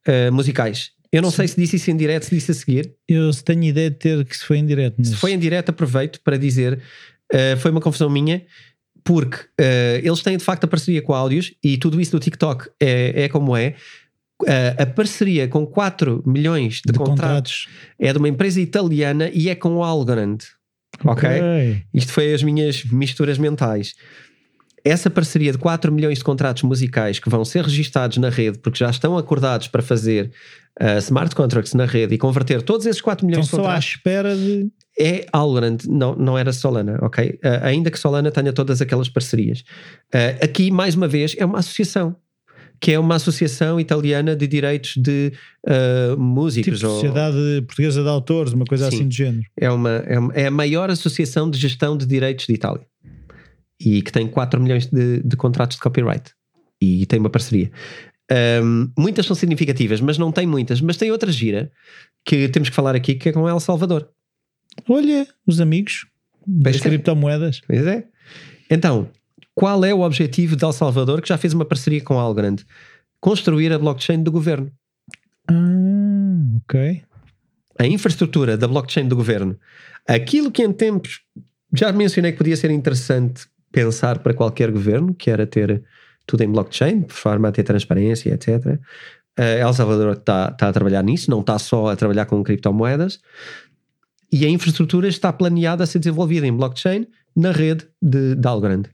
[0.08, 0.92] uh, musicais.
[1.12, 1.38] Eu não Sim.
[1.38, 2.94] sei se disse isso em direto, se disse a seguir.
[3.08, 4.96] Eu tenho ideia de ter que se foi em direto.
[4.98, 5.10] Mas...
[5.10, 6.82] Se foi em direto, aproveito para dizer.
[7.34, 8.46] Uh, foi uma confusão minha,
[9.04, 12.20] porque uh, eles têm de facto a parceria com a Áudios e tudo isso do
[12.20, 13.76] TikTok é, é como é.
[14.42, 19.30] Uh, a parceria com 4 milhões de, de contratos, contratos, é de uma empresa italiana
[19.34, 20.40] e é com o Algorand.
[21.04, 21.30] Ok?
[21.30, 21.84] okay?
[21.94, 23.96] Isto foi as minhas misturas mentais
[24.86, 28.78] essa parceria de 4 milhões de contratos musicais que vão ser registados na rede, porque
[28.78, 30.32] já estão acordados para fazer
[30.80, 33.86] uh, smart contracts na rede e converter todos esses 4 milhões então, de contratos.
[33.86, 34.70] só à espera de.
[34.98, 37.40] É Algorand, não, não era Solana, ok?
[37.44, 39.62] Uh, ainda que Solana tenha todas aquelas parcerias.
[40.14, 42.16] Uh, aqui, mais uma vez, é uma associação
[42.80, 45.32] que é uma associação italiana de direitos de
[45.66, 46.78] uh, músicos.
[46.80, 47.64] Tipo Sociedade ou...
[47.64, 49.44] Portuguesa de Autores, uma coisa Sim, assim de género.
[49.58, 52.86] É, uma, é, uma, é a maior associação de gestão de direitos de Itália
[53.80, 56.32] e que tem 4 milhões de, de contratos de copyright
[56.82, 57.72] e tem uma parceria.
[58.64, 60.82] Um, muitas são significativas, mas não tem muitas.
[60.82, 61.72] Mas tem outra gira
[62.24, 64.10] que temos que falar aqui que é com El Salvador.
[64.90, 66.08] Olha, os amigos
[66.46, 66.80] das é.
[66.80, 67.62] criptomoedas.
[67.66, 68.06] Pois é.
[68.70, 69.10] Então,
[69.54, 72.58] qual é o objetivo de El Salvador que já fez uma parceria com Algorand?
[73.20, 74.72] Construir a blockchain do governo.
[75.48, 77.04] Ah, ok.
[77.78, 79.58] A infraestrutura da blockchain do governo.
[80.08, 81.22] Aquilo que em tempos
[81.74, 85.84] já mencionei que podia ser interessante pensar para qualquer governo, que era ter
[86.26, 88.80] tudo em blockchain, de forma a ter transparência, etc.
[89.38, 93.20] Uh, El Salvador está tá a trabalhar nisso, não está só a trabalhar com criptomoedas.
[94.32, 97.06] E a infraestrutura está planeada a ser desenvolvida em blockchain
[97.36, 98.90] na rede de, de.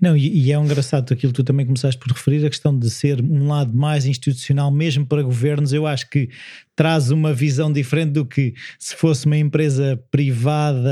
[0.00, 2.90] Não, e, e, é engraçado aquilo que tu também começaste por referir, a questão de
[2.90, 6.28] ser um lado mais institucional, mesmo para governos, eu acho que
[6.76, 10.90] traz uma visão diferente do que se fosse uma empresa privada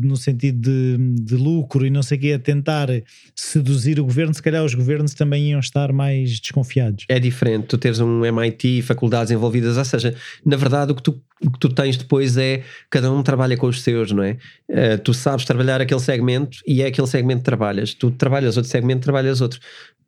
[0.00, 2.88] no sentido de, de lucro e não sei o que, a tentar
[3.36, 7.04] seduzir o governo, se calhar os governos também iam estar mais desconfiados.
[7.08, 11.22] É diferente, tu teres um MIT, faculdades envolvidas, ou seja, na verdade o que tu
[11.44, 14.36] o que tu tens depois é cada um trabalha com os seus, não é?
[14.68, 17.94] Uh, tu sabes trabalhar aquele segmento e é aquele segmento que trabalhas.
[17.94, 19.58] Tu trabalhas outro segmento, trabalhas outro.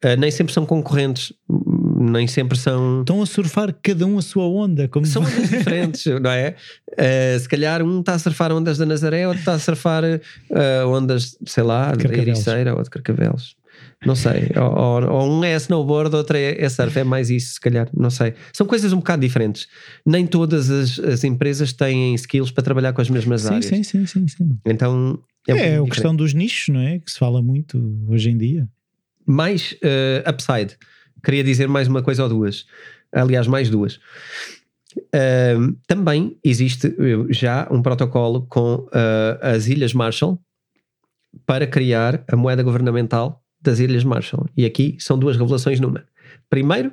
[0.04, 1.32] Uh, nem sempre são concorrentes,
[1.96, 3.00] nem sempre são.
[3.00, 4.88] Estão a surfar cada um a sua onda.
[4.88, 5.06] Como...
[5.06, 6.56] São ondas diferentes, não é?
[6.92, 10.02] Uh, se calhar um está a surfar ondas da Nazaré, outro está a surfar
[10.86, 13.56] ondas, sei lá, de Ericeira ou de Carcavelos.
[14.04, 14.50] Não sei.
[14.56, 16.98] Ou, ou, um é snowboard, outro é, é surf.
[16.98, 17.88] É mais isso, se calhar.
[17.96, 18.34] Não sei.
[18.52, 19.66] São coisas um bocado diferentes.
[20.04, 23.66] Nem todas as, as empresas têm skills para trabalhar com as mesmas sim, áreas.
[23.66, 24.58] Sim, sim, sim, sim.
[24.64, 25.18] Então.
[25.46, 26.98] É, um é a questão dos nichos, não é?
[26.98, 27.78] Que se fala muito
[28.08, 28.68] hoje em dia.
[29.26, 30.76] Mais uh, upside.
[31.24, 32.66] Queria dizer mais uma coisa ou duas.
[33.12, 33.98] Aliás, mais duas.
[34.96, 36.94] Uh, também existe
[37.30, 40.38] já um protocolo com uh, as Ilhas Marshall
[41.44, 44.46] para criar a moeda governamental das Ilhas Marshall.
[44.56, 46.04] E aqui são duas revelações numa.
[46.48, 46.92] Primeiro,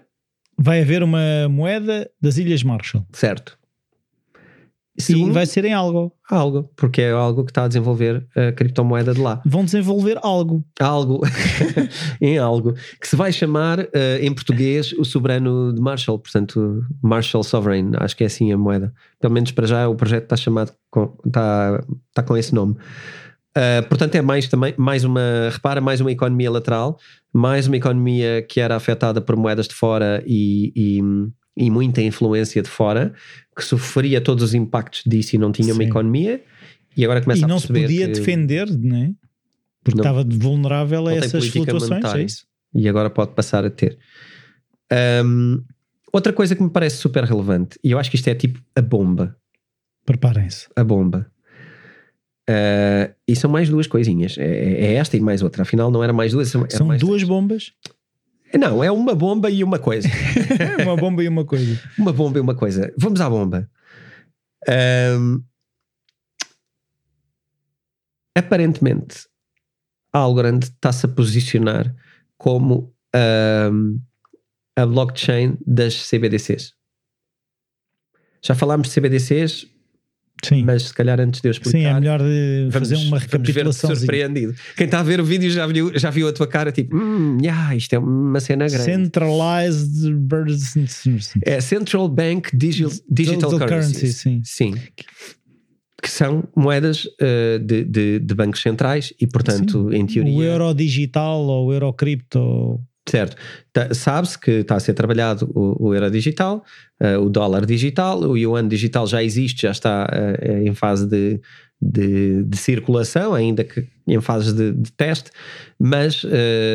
[0.57, 3.05] vai haver uma moeda das Ilhas Marshall.
[3.11, 3.60] Certo.
[4.97, 6.11] Segundo, e vai ser em algo.
[6.29, 9.41] Algo, porque é algo que está a desenvolver a criptomoeda de lá.
[9.45, 10.63] Vão desenvolver algo.
[10.79, 11.21] Algo,
[12.19, 13.87] em algo, que se vai chamar uh,
[14.19, 18.93] em português o soberano de Marshall, portanto, Marshall Sovereign, acho que é assim a moeda.
[19.19, 22.75] Pelo menos para já o projeto está chamado com, está, está com esse nome.
[23.57, 26.97] Uh, portanto, é mais também, mais uma, repara, mais uma economia lateral,
[27.33, 31.01] mais uma economia que era afetada por moedas de fora e, e
[31.55, 33.13] e muita influência de fora,
[33.55, 35.73] que sofria todos os impactos disso e não tinha Sim.
[35.73, 36.43] uma economia,
[36.95, 38.13] e agora começa e não a se podia que...
[38.13, 39.11] defender, não é?
[39.83, 42.45] Porque não, estava vulnerável a essas flutuações, é isso?
[42.73, 43.97] E agora pode passar a ter.
[45.25, 45.63] Um,
[46.13, 48.81] outra coisa que me parece super relevante, e eu acho que isto é tipo a
[48.81, 49.35] bomba.
[50.05, 50.67] Preparem-se.
[50.75, 51.31] A bomba.
[52.49, 54.37] Uh, e são mais duas coisinhas.
[54.37, 55.61] É, é, esta e mais outra.
[55.61, 56.49] Afinal, não era mais duas.
[56.49, 57.23] São mais duas três.
[57.23, 57.73] bombas?
[58.57, 60.07] Não, é uma bomba e uma coisa.
[60.83, 61.81] uma bomba e uma coisa.
[61.97, 62.93] uma bomba e uma coisa.
[62.97, 63.69] Vamos à bomba.
[64.67, 65.43] Um,
[68.35, 69.27] aparentemente,
[70.13, 71.95] Algorand está-se a posicionar
[72.37, 73.99] como um,
[74.75, 76.73] a blockchain das CBDCs.
[78.43, 79.67] Já falámos de CBDCs,
[80.43, 80.63] Sim.
[80.63, 81.77] Mas se calhar antes de eu explicar.
[81.77, 82.19] Sim, é melhor
[82.71, 83.95] fazer uma recapitulação.
[83.95, 84.55] surpreendido.
[84.75, 87.37] Quem está a ver o vídeo já viu, já viu a tua cara, tipo, hum,
[87.41, 88.83] yeah, isto é uma cena grande.
[88.83, 89.91] Centralized
[91.45, 93.67] É Central Bank Digital, digital Currency.
[93.67, 94.41] currency sim.
[94.43, 94.73] sim.
[96.01, 99.97] Que são moedas uh, de, de, de, bancos centrais e, portanto, sim.
[99.97, 100.35] em teoria.
[100.35, 103.35] O euro digital ou o euro cripto Certo.
[103.73, 106.63] Tá, Sabe-se que está a ser trabalhado o, o euro digital,
[107.01, 111.41] uh, o dólar digital, o yuan digital já existe, já está uh, em fase de,
[111.81, 115.31] de, de, circulação, ainda que em fase de, de teste,
[115.79, 116.29] mas uh,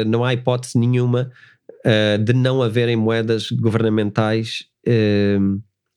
[0.07, 1.31] não há hipótese nenhuma
[2.25, 4.65] de não haverem moedas governamentais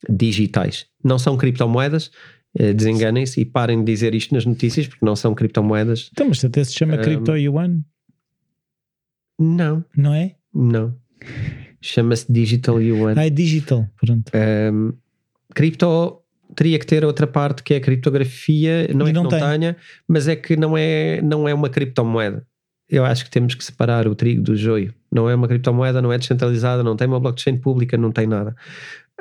[0.07, 0.85] digitais.
[1.03, 2.11] Não são criptomoedas,
[2.75, 6.11] desenganem-se e parem de dizer isto nas notícias, porque não são criptomoedas.
[6.11, 7.81] Então, mas até se chama cripto yuan.
[9.39, 9.83] Não.
[9.95, 10.35] Não é?
[10.53, 10.95] Não.
[11.81, 13.13] Chama-se Digital Yuan.
[13.15, 14.31] Ah, é digital, pronto.
[14.35, 14.93] Um,
[15.55, 16.21] cripto
[16.55, 19.39] teria que ter outra parte que é a criptografia, não e é não que não
[19.39, 19.59] tem.
[19.59, 19.77] tenha,
[20.07, 22.45] mas é que não é, não é uma criptomoeda.
[22.89, 24.93] Eu acho que temos que separar o trigo do joio.
[25.11, 28.55] Não é uma criptomoeda, não é descentralizada, não tem uma blockchain pública, não tem nada.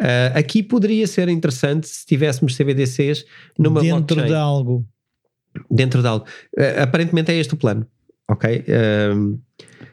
[0.01, 3.25] Uh, aqui poderia ser interessante se tivéssemos CBDCs
[3.59, 4.27] numa Dentro blockchain.
[4.27, 4.87] de algo.
[5.71, 6.25] Dentro de algo.
[6.59, 7.87] Uh, aparentemente é este o plano.
[8.31, 8.65] Ok?
[8.69, 9.39] Uh,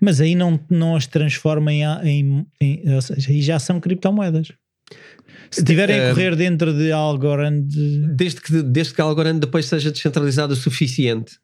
[0.02, 4.52] mas aí não, não as transforma em, em, em ou seja, aí já são criptomoedas.
[5.50, 7.68] Se tiverem a correr dentro de Algorand.
[8.16, 11.38] Desde que, desde que Algorand depois seja descentralizado o suficiente.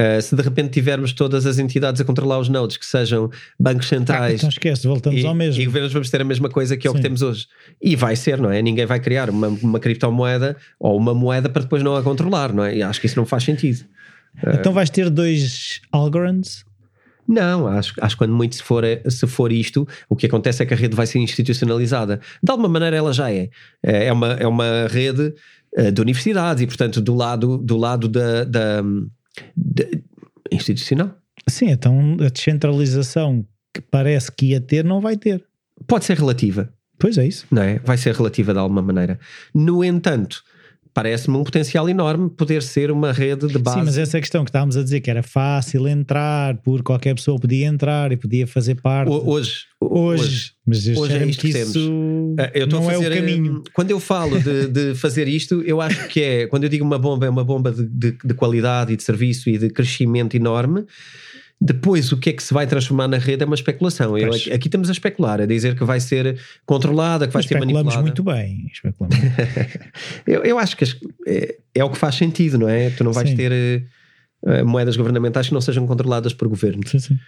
[0.00, 3.30] Uh, se de repente tivermos todas as entidades a controlar os nodes, que sejam
[3.60, 4.32] bancos centrais.
[4.32, 5.60] Ah, então esquece, voltamos e, ao mesmo.
[5.60, 7.46] E governos vamos ter a mesma coisa que é o que temos hoje.
[7.80, 8.62] E vai ser, não é?
[8.62, 12.64] Ninguém vai criar uma, uma criptomoeda ou uma moeda para depois não a controlar, não
[12.64, 12.76] é?
[12.76, 13.84] E acho que isso não faz sentido.
[14.54, 16.64] Então vais ter dois Algorands
[17.26, 20.66] não, acho, acho que quando muito se for, se for isto, o que acontece é
[20.66, 22.20] que a rede vai ser institucionalizada.
[22.42, 23.48] De alguma maneira ela já é.
[23.82, 25.34] É, é uma, é uma rede
[25.78, 28.82] uh, de universidades e, portanto, do lado, do lado da, da,
[29.56, 29.84] da
[30.50, 31.16] institucional.
[31.48, 35.44] Sim, então a descentralização que parece que ia ter, não vai ter.
[35.86, 36.72] Pode ser relativa.
[36.98, 37.46] Pois é isso.
[37.50, 37.78] Não é?
[37.80, 39.18] Vai ser relativa de alguma maneira.
[39.54, 40.44] No entanto,
[40.94, 43.78] parece-me um potencial enorme poder ser uma rede de base.
[43.78, 47.14] Sim, mas essa é questão que estávamos a dizer que era fácil entrar, por qualquer
[47.14, 49.10] pessoa podia entrar e podia fazer parte.
[49.10, 53.14] Hoje, hoje, hoje mas hoje é isto que, isso eh, eu não fazer, é o
[53.16, 53.62] caminho.
[53.72, 56.98] Quando eu falo de, de, fazer isto, eu acho que é, quando eu digo uma
[56.98, 60.84] bomba, é uma bomba de, de, de qualidade e de serviço e de crescimento enorme.
[61.64, 64.18] Depois, o que é que se vai transformar na rede é uma especulação.
[64.18, 66.36] Eu, aqui estamos a especular, a dizer que vai ser
[66.66, 68.02] controlada, que vai ser manipulada.
[68.02, 68.66] muito bem.
[68.72, 69.16] Especulamos.
[70.26, 70.84] eu, eu acho que
[71.24, 72.90] é, é, o que faz sentido, não é?
[72.90, 73.36] Tu não vais sim.
[73.36, 73.86] ter
[74.44, 76.82] uh, moedas governamentais que não sejam controladas por governo.
[76.84, 77.18] Sim, sim.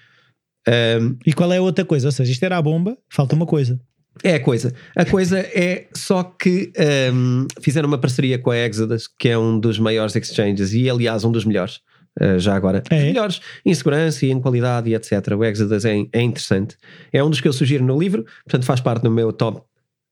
[0.66, 2.08] Um, e qual é a outra coisa?
[2.08, 3.80] Ou seja, isto era a bomba, falta uma coisa.
[4.24, 4.74] É a coisa.
[4.96, 6.72] A coisa é só que
[7.12, 11.22] um, fizeram uma parceria com a Exodus, que é um dos maiores exchanges e, aliás,
[11.24, 11.80] um dos melhores.
[12.20, 12.82] Uh, já agora.
[12.90, 13.04] É.
[13.04, 15.12] Melhores em segurança e em qualidade e etc.
[15.36, 16.76] O Exodus é, é, interessante.
[17.12, 19.62] É um dos que eu sugiro no livro, portanto faz parte do meu top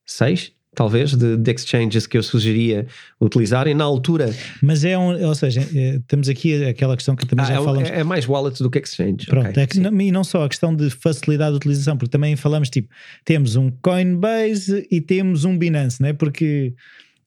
[0.05, 2.87] 6, talvez, de, de exchanges que eu sugeria
[3.21, 4.35] utilizarem na altura.
[4.63, 7.65] Mas é um, ou seja, é, temos aqui aquela questão que também ah, já é,
[7.65, 7.91] falamos.
[7.91, 9.27] É, mais wallet do que exchange.
[9.27, 12.11] Pronto, okay, é que, não, e não só a questão de facilidade de utilização, porque
[12.11, 12.89] também falamos tipo,
[13.25, 16.13] temos um Coinbase e temos um Binance, né?
[16.13, 16.75] Porque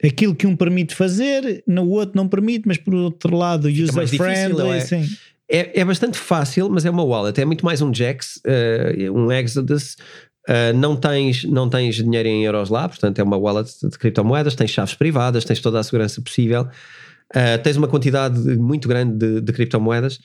[0.04, 4.70] aquilo que um permite fazer, no outro não permite, mas por outro lado, user-friendly.
[5.50, 5.60] É?
[5.60, 7.40] é, é bastante fácil, mas é uma wallet.
[7.40, 9.96] É muito mais um Jax, uh, um Exodus,
[10.48, 14.54] Uh, não, tens, não tens dinheiro em euros lá, portanto é uma wallet de criptomoedas,
[14.54, 16.62] tens chaves privadas, tens toda a segurança possível,
[17.36, 20.20] uh, tens uma quantidade muito grande de, de criptomoedas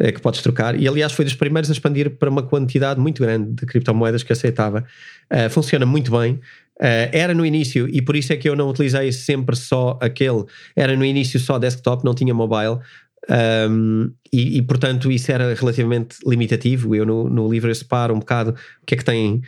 [0.00, 0.74] uh, que podes trocar.
[0.74, 4.32] E aliás, foi dos primeiros a expandir para uma quantidade muito grande de criptomoedas que
[4.32, 4.84] aceitava.
[5.50, 6.40] funciona muito bem.
[6.80, 10.96] Era no início, e por isso é que eu não utilizei sempre só aquele, era
[10.96, 12.78] no início só desktop, não tinha mobile.
[13.28, 16.94] Um, e, e, portanto isso era relativamente limitativo.
[16.94, 19.42] Eu no, no livro eu separo um bocado o que é que tem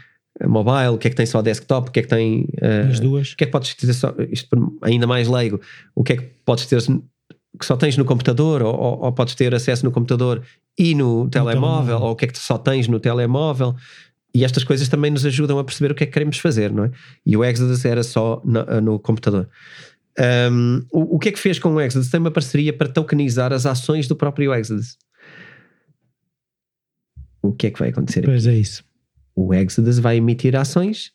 [0.47, 2.43] mobile, o que é que tem só desktop, o que é que tem.
[2.61, 3.33] Uh, As duas.
[3.33, 4.15] O que é que podes ter só.
[4.31, 5.61] Isto ainda mais leigo.
[5.95, 6.83] O que é que podes ter
[7.59, 10.43] que só tens no computador, ou, ou, ou podes ter acesso no computador
[10.79, 13.75] e no, no telemóvel, telemóvel, ou o que é que só tens no telemóvel.
[14.35, 16.85] E estas coisas também nos ajudam a perceber o que é que queremos fazer, não
[16.85, 16.91] é?
[17.25, 19.49] E o Exodus era só no, no computador.
[20.51, 22.11] Um, o, o, que é que fez com o Exodus?
[22.11, 24.97] Tem uma parceria para tokenizar as ações do próprio Exodus.
[27.43, 28.23] O que é que vai acontecer?
[28.25, 28.57] Pois aqui?
[28.57, 28.85] é isso
[29.35, 31.13] o Exodus vai emitir ações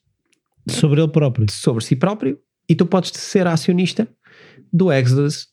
[0.67, 1.49] sobre ele próprio.
[1.49, 2.39] Sobre si próprio.
[2.67, 4.07] E tu podes ser acionista
[4.71, 5.47] do Exodus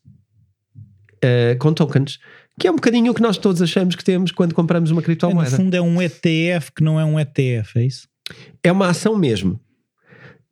[1.16, 2.18] uh, com tokens.
[2.58, 5.48] Que é um bocadinho o que nós todos achamos que temos quando compramos uma criptomoeda.
[5.48, 8.08] É, no fundo é um ETF que não é um ETF, é isso?
[8.62, 9.60] É uma ação mesmo.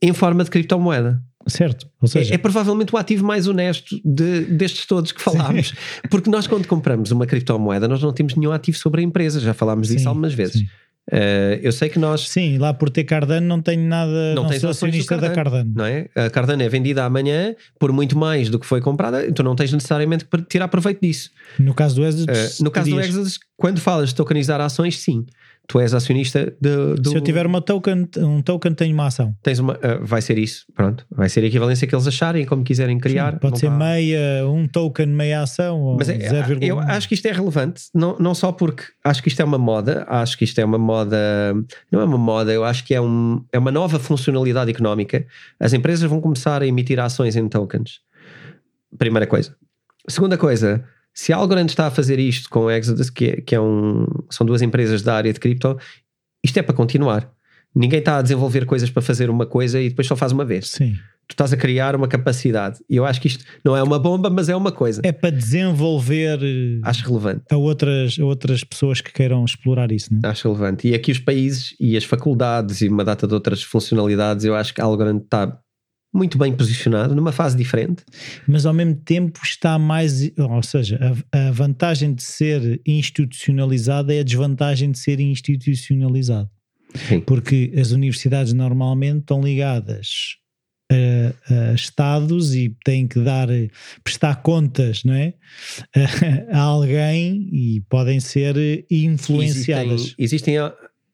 [0.01, 1.23] Em forma de criptomoeda.
[1.47, 1.89] Certo.
[2.01, 5.69] Ou seja, é, é, provavelmente o ativo mais honesto de, destes todos que falámos.
[5.69, 5.75] Sim.
[6.09, 9.41] Porque nós, quando compramos uma criptomoeda, nós não temos nenhum ativo sobre a empresa.
[9.41, 10.61] Já falámos disso sim, algumas vezes.
[10.61, 10.67] Sim.
[11.11, 12.29] Uh, eu sei que nós.
[12.29, 14.35] Sim, lá por ter Cardano não tenho nada.
[14.35, 15.73] Não, não tens acionista Cardano, da Cardano.
[15.75, 16.09] Não é?
[16.15, 19.73] A Cardano é vendida amanhã por muito mais do que foi comprada, então não tens
[19.73, 21.31] necessariamente que tirar proveito disso.
[21.59, 22.61] No caso do Exodus.
[22.61, 25.27] Uh, no caso do Exodus, quando falas de tokenizar ações, sim
[25.67, 27.11] tu és acionista de, do...
[27.11, 29.35] Se eu tiver uma token, um token, tenho uma ação.
[29.43, 31.07] Tens uma, uh, vai ser isso, pronto.
[31.11, 33.35] Vai ser a equivalência que eles acharem, como quiserem criar.
[33.35, 35.97] Sim, pode ser meia, um token, meia ação.
[35.99, 39.29] Mas é, 0, eu acho que isto é relevante, não, não só porque acho que
[39.29, 41.17] isto é uma moda, acho que isto é uma moda,
[41.91, 45.25] não é uma moda, eu acho que é, um, é uma nova funcionalidade económica.
[45.59, 48.01] As empresas vão começar a emitir ações em tokens.
[48.99, 49.57] Primeira coisa.
[50.09, 50.85] Segunda coisa,
[51.15, 54.07] se a Algorand está a fazer isto com o Exodus, que, é, que é um,
[54.31, 55.77] são duas empresas da área de cripto,
[56.45, 57.31] isto é para continuar.
[57.75, 60.71] Ninguém está a desenvolver coisas para fazer uma coisa e depois só faz uma vez.
[60.71, 60.95] Sim.
[61.29, 62.81] Tu estás a criar uma capacidade.
[62.91, 65.01] E eu acho que isto não é uma bomba, mas é uma coisa.
[65.05, 66.39] É para desenvolver.
[66.83, 67.45] Acho relevante.
[67.51, 70.27] A outras, a outras pessoas que queiram explorar isso, é?
[70.27, 70.89] Acho relevante.
[70.89, 74.75] E aqui os países e as faculdades e uma data de outras funcionalidades, eu acho
[74.75, 75.59] que a Algorand está
[76.13, 78.05] muito bem posicionado, numa fase diferente.
[78.47, 80.31] Mas ao mesmo tempo está mais.
[80.37, 81.01] Ou seja,
[81.33, 86.51] a, a vantagem de ser institucionalizado é a desvantagem de ser institucionalizado.
[87.09, 87.21] Sim.
[87.21, 90.37] Porque as universidades normalmente estão ligadas
[90.91, 93.49] a, a, Estados e têm que dar,
[94.05, 95.33] prestar contas não é?
[96.53, 100.15] a, a alguém e podem ser influenciadas.
[100.19, 100.73] Existem, existem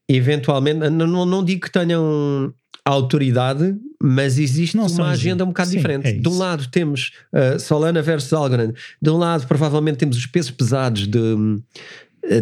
[0.09, 2.53] eventualmente, não, não digo que tenham
[2.89, 6.09] autoridade, mas existe não uma agenda um bocado Sim, diferente.
[6.09, 10.26] É de um lado temos uh, Solana versus Algorand, de um lado provavelmente temos os
[10.26, 11.62] pesos pesados de, uh,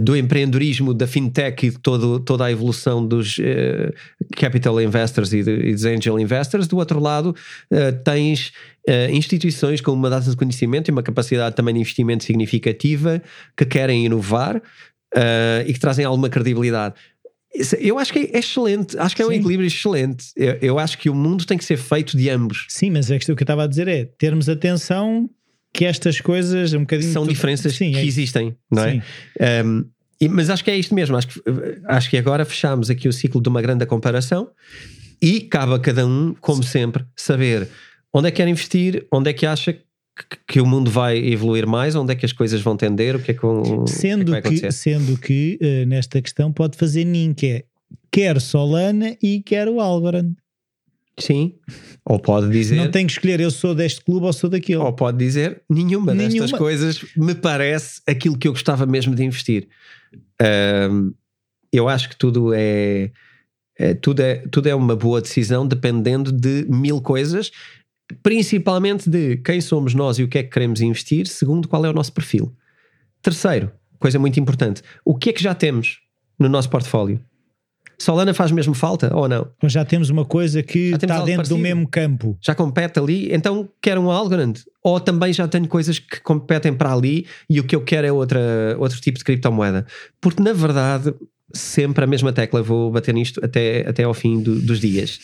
[0.01, 3.93] do empreendedorismo, da fintech e de todo, toda a evolução dos uh,
[4.37, 6.69] capital investors e, de, e, dos angel investors.
[6.69, 7.35] Do outro lado
[8.05, 8.53] tens
[9.11, 13.21] instituições com uma data de conhecimento e uma capacidade também de investimento significativa
[13.57, 14.63] que querem inovar
[15.67, 16.95] e que trazem alguma credibilidade.
[17.81, 19.37] Eu acho que é excelente, acho que é um Sim.
[19.37, 20.27] equilíbrio excelente.
[20.37, 22.67] Eu, eu, acho que o mundo tem que ser feito de ambos.
[22.69, 25.29] Sim, mas é que o que eu estava a dizer é termos atenção
[25.73, 29.03] que estas coisas um bocadinho são diferenças Sim, que é existem, não é?
[29.65, 29.85] Um,
[30.21, 31.17] e, mas acho que é isto mesmo.
[31.17, 31.43] Acho que,
[31.87, 34.51] acho que agora fechamos aqui o ciclo de uma grande comparação
[35.21, 37.69] e cabe a cada um, como sempre, saber
[38.13, 39.77] onde é que quer investir, onde é que acha
[40.47, 41.95] que o mundo vai evoluir mais?
[41.95, 43.17] Onde é que as coisas vão tender?
[43.17, 43.41] O que é que,
[43.87, 47.64] sendo que, é que, que Sendo que uh, nesta questão pode fazer NIM, que é
[48.11, 50.33] quer Solana e quer o Algorand.
[51.19, 51.55] Sim,
[52.05, 52.77] ou pode dizer.
[52.77, 54.79] Não tem que escolher, eu sou deste clube ou sou daquele.
[54.79, 56.41] Ou pode dizer, nenhuma, nenhuma.
[56.41, 59.69] destas coisas me parece aquilo que eu gostava mesmo de investir.
[60.91, 61.14] Um,
[61.73, 63.11] eu acho que tudo é,
[63.79, 64.37] é, tudo é.
[64.51, 67.51] Tudo é uma boa decisão dependendo de mil coisas
[68.23, 71.91] principalmente de quem somos nós e o que é que queremos investir, segundo qual é
[71.91, 72.55] o nosso perfil.
[73.23, 76.01] Terceiro, coisa muito importante, o que é que já temos
[76.39, 77.21] no nosso portfólio?
[77.99, 79.49] Solana faz mesmo falta ou não?
[79.65, 81.57] Já temos uma coisa que está dentro parecido.
[81.57, 82.37] do mesmo campo.
[82.43, 84.53] Já compete ali, então quero um Algorand.
[84.83, 88.13] Ou também já tenho coisas que competem para ali e o que eu quero é
[88.13, 89.87] outra, outro tipo de criptomoeda.
[90.21, 91.15] Porque na verdade,
[91.55, 95.19] sempre a mesma tecla, vou bater nisto até, até ao fim do, dos dias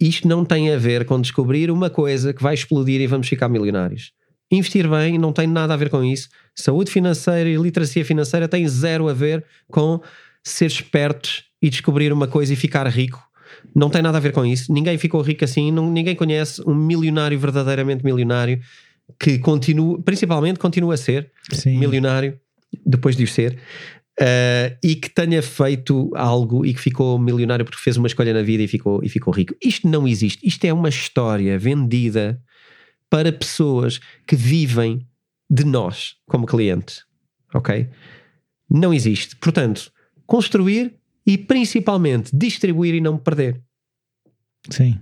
[0.00, 3.48] isto não tem a ver com descobrir uma coisa que vai explodir e vamos ficar
[3.48, 4.12] milionários.
[4.50, 6.28] Investir bem não tem nada a ver com isso.
[6.54, 10.00] Saúde financeira e literacia financeira têm zero a ver com
[10.44, 13.20] ser espertos e descobrir uma coisa e ficar rico
[13.74, 14.72] Não tem nada a ver com isso.
[14.72, 15.72] Ninguém ficou rico assim.
[15.72, 18.60] Não, ninguém conhece um milionário verdadeiramente milionário
[19.18, 21.78] que continua, principalmente continua a ser Sim.
[21.78, 22.38] milionário
[22.84, 23.58] depois de o ser.
[24.18, 28.40] Uh, e que tenha feito algo e que ficou milionário porque fez uma escolha na
[28.40, 29.54] vida e ficou, e ficou rico.
[29.62, 30.46] Isto não existe.
[30.46, 32.40] Isto é uma história vendida
[33.10, 35.06] para pessoas que vivem
[35.50, 37.04] de nós como clientes.
[37.54, 37.88] Ok?
[38.70, 39.36] Não existe.
[39.36, 39.92] Portanto,
[40.26, 43.60] construir e principalmente distribuir e não perder.
[44.70, 44.98] Sim.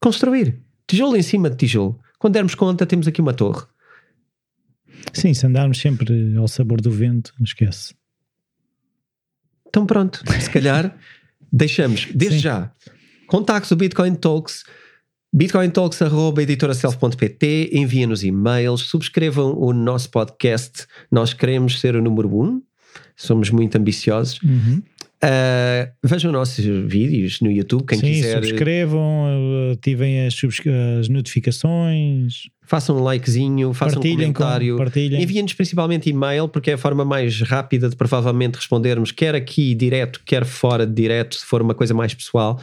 [0.00, 0.62] Construir.
[0.86, 1.98] Tijolo em cima de tijolo.
[2.18, 3.66] Quando dermos conta, temos aqui uma torre.
[5.12, 7.94] Sim, se andarmos sempre ao sabor do vento, esquece.
[9.74, 10.96] Então pronto, se calhar
[11.52, 12.42] deixamos desde Sim.
[12.42, 12.70] já
[13.26, 14.62] contactos do Bitcoin Talks
[15.34, 22.62] bitcointalks.editoraself.pt enviem-nos e-mails, subscrevam o nosso podcast nós queremos ser o número um
[23.16, 24.80] somos muito ambiciosos uhum.
[25.24, 28.34] Uh, vejam nossos vídeos no YouTube, quem Sim, quiser.
[28.34, 30.36] subscrevam, ativem as,
[31.00, 32.42] as notificações.
[32.66, 34.78] Façam um likezinho, façam partilhem um comentário.
[34.96, 40.20] Enviem-nos principalmente e-mail, porque é a forma mais rápida de provavelmente respondermos, quer aqui direto,
[40.24, 42.60] quer fora de direto, se for uma coisa mais pessoal.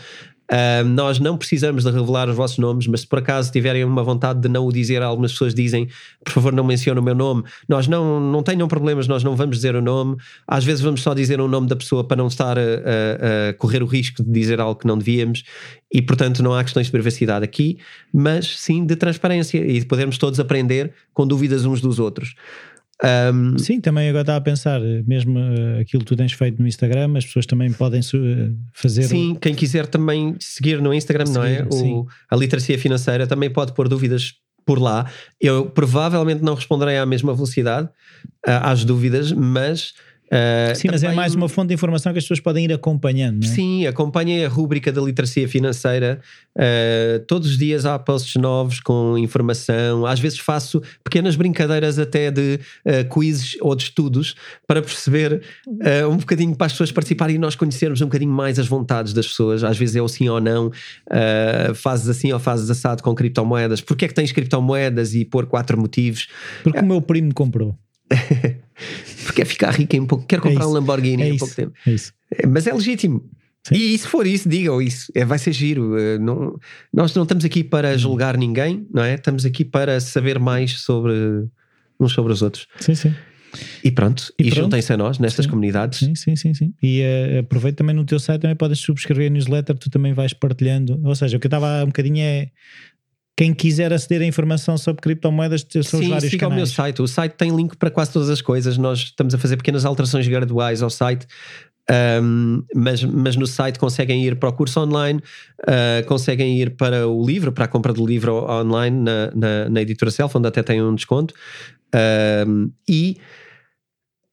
[0.86, 4.42] Nós não precisamos de revelar os vossos nomes, mas se por acaso tiverem uma vontade
[4.42, 5.88] de não o dizer, algumas pessoas dizem,
[6.24, 7.44] por favor, não mencione o meu nome.
[7.70, 10.18] Nós não, não tenham problemas, nós não vamos dizer o nome.
[10.48, 13.54] Às vezes vamos só dizer o nome da pessoa para não estar a, a, a
[13.54, 15.44] correr o risco de dizer algo que não devíamos.
[15.94, 17.78] E, portanto, não há questões de privacidade aqui,
[18.14, 22.36] mas sim de transparência e de podermos todos aprender com dúvidas uns dos outros.
[23.04, 26.68] Um, Sim, também agora estava a pensar, mesmo uh, aquilo que tu tens feito no
[26.68, 29.04] Instagram, as pessoas também podem uh, fazer.
[29.04, 31.68] Sim, quem quiser também seguir no Instagram, seguir, não é?
[31.72, 34.34] O, a literacia financeira também pode pôr dúvidas
[34.64, 35.10] por lá.
[35.40, 37.88] Eu provavelmente não responderei à mesma velocidade
[38.48, 39.94] uh, às dúvidas, mas
[40.32, 43.44] Uh, Sim, mas é mais uma fonte de informação que as pessoas podem ir acompanhando.
[43.44, 43.48] É?
[43.48, 46.22] Sim, acompanhem a rúbrica da literacia financeira.
[46.56, 50.06] Uh, todos os dias há posts novos com informação.
[50.06, 54.34] Às vezes faço pequenas brincadeiras até de uh, quizzes ou de estudos
[54.66, 55.42] para perceber
[56.10, 59.28] um bocadinho para as pessoas participarem e nós conhecermos um bocadinho mais as vontades das
[59.28, 59.66] pessoas.
[59.66, 60.72] Às vezes é o sim ou não,
[61.76, 63.82] fazes assim ou fazes assado com criptomoedas.
[63.82, 66.28] Porquê é que tens criptomoedas e pôr quatro motivos?
[66.64, 67.76] Porque o meu primo comprou.
[69.26, 71.56] porque quer ficar rico em pouco, quer é comprar é um Lamborghini é em pouco
[71.56, 71.74] tempo.
[71.86, 72.14] É isso.
[72.32, 73.24] É, mas é legítimo.
[73.64, 73.76] Sim.
[73.76, 75.12] E se for isso, digam isso.
[75.14, 75.98] É, vai ser giro.
[75.98, 76.58] Eh, não,
[76.92, 79.16] nós não estamos aqui para julgar ninguém, não é?
[79.16, 81.14] Estamos aqui para saber mais sobre
[82.00, 82.68] uns sobre os outros.
[82.80, 83.14] Sim, sim.
[83.84, 85.50] E pronto, e, e juntem-se a nós nestas sim.
[85.50, 86.00] comunidades.
[86.00, 86.54] Sim, sim, sim.
[86.54, 86.74] sim.
[86.82, 90.34] E uh, aproveita também no teu site, também podes subscrever a newsletter, tu também vais
[90.34, 91.00] partilhando.
[91.04, 92.50] Ou seja, o que eu estava um bocadinho é
[93.36, 96.54] quem quiser aceder a informação sobre criptomoedas, são Sim, os vários siga canais.
[96.54, 97.02] o meu site.
[97.02, 98.78] O site tem link para quase todas as coisas.
[98.78, 101.26] Nós estamos a fazer pequenas alterações graduais ao site.
[101.90, 105.20] Um, mas, mas no site conseguem ir para o curso online,
[105.62, 109.82] uh, conseguem ir para o livro, para a compra do livro online na, na, na
[109.82, 111.34] editora Self, onde até tem um desconto.
[112.48, 113.18] Um, e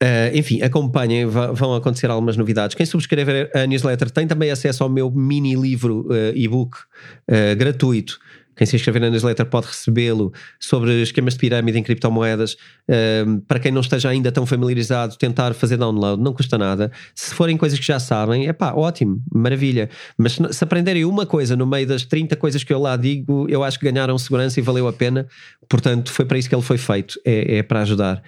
[0.00, 2.76] Uh, enfim, acompanhem, vão acontecer algumas novidades.
[2.76, 8.20] Quem subscrever a newsletter tem também acesso ao meu mini livro uh, e-book uh, gratuito
[8.58, 12.56] quem se inscrever na newsletter pode recebê-lo sobre esquemas de pirâmide em criptomoedas.
[12.88, 16.90] Um, para quem não esteja ainda tão familiarizado, tentar fazer download não custa nada.
[17.14, 19.88] Se forem coisas que já sabem, é pá, ótimo, maravilha.
[20.18, 23.62] Mas se, aprenderem uma coisa no meio das 30 coisas que eu lá digo, eu
[23.62, 25.28] acho que ganharam segurança e valeu a pena.
[25.68, 28.20] Portanto, foi para isso que ele foi feito, é, é para ajudar.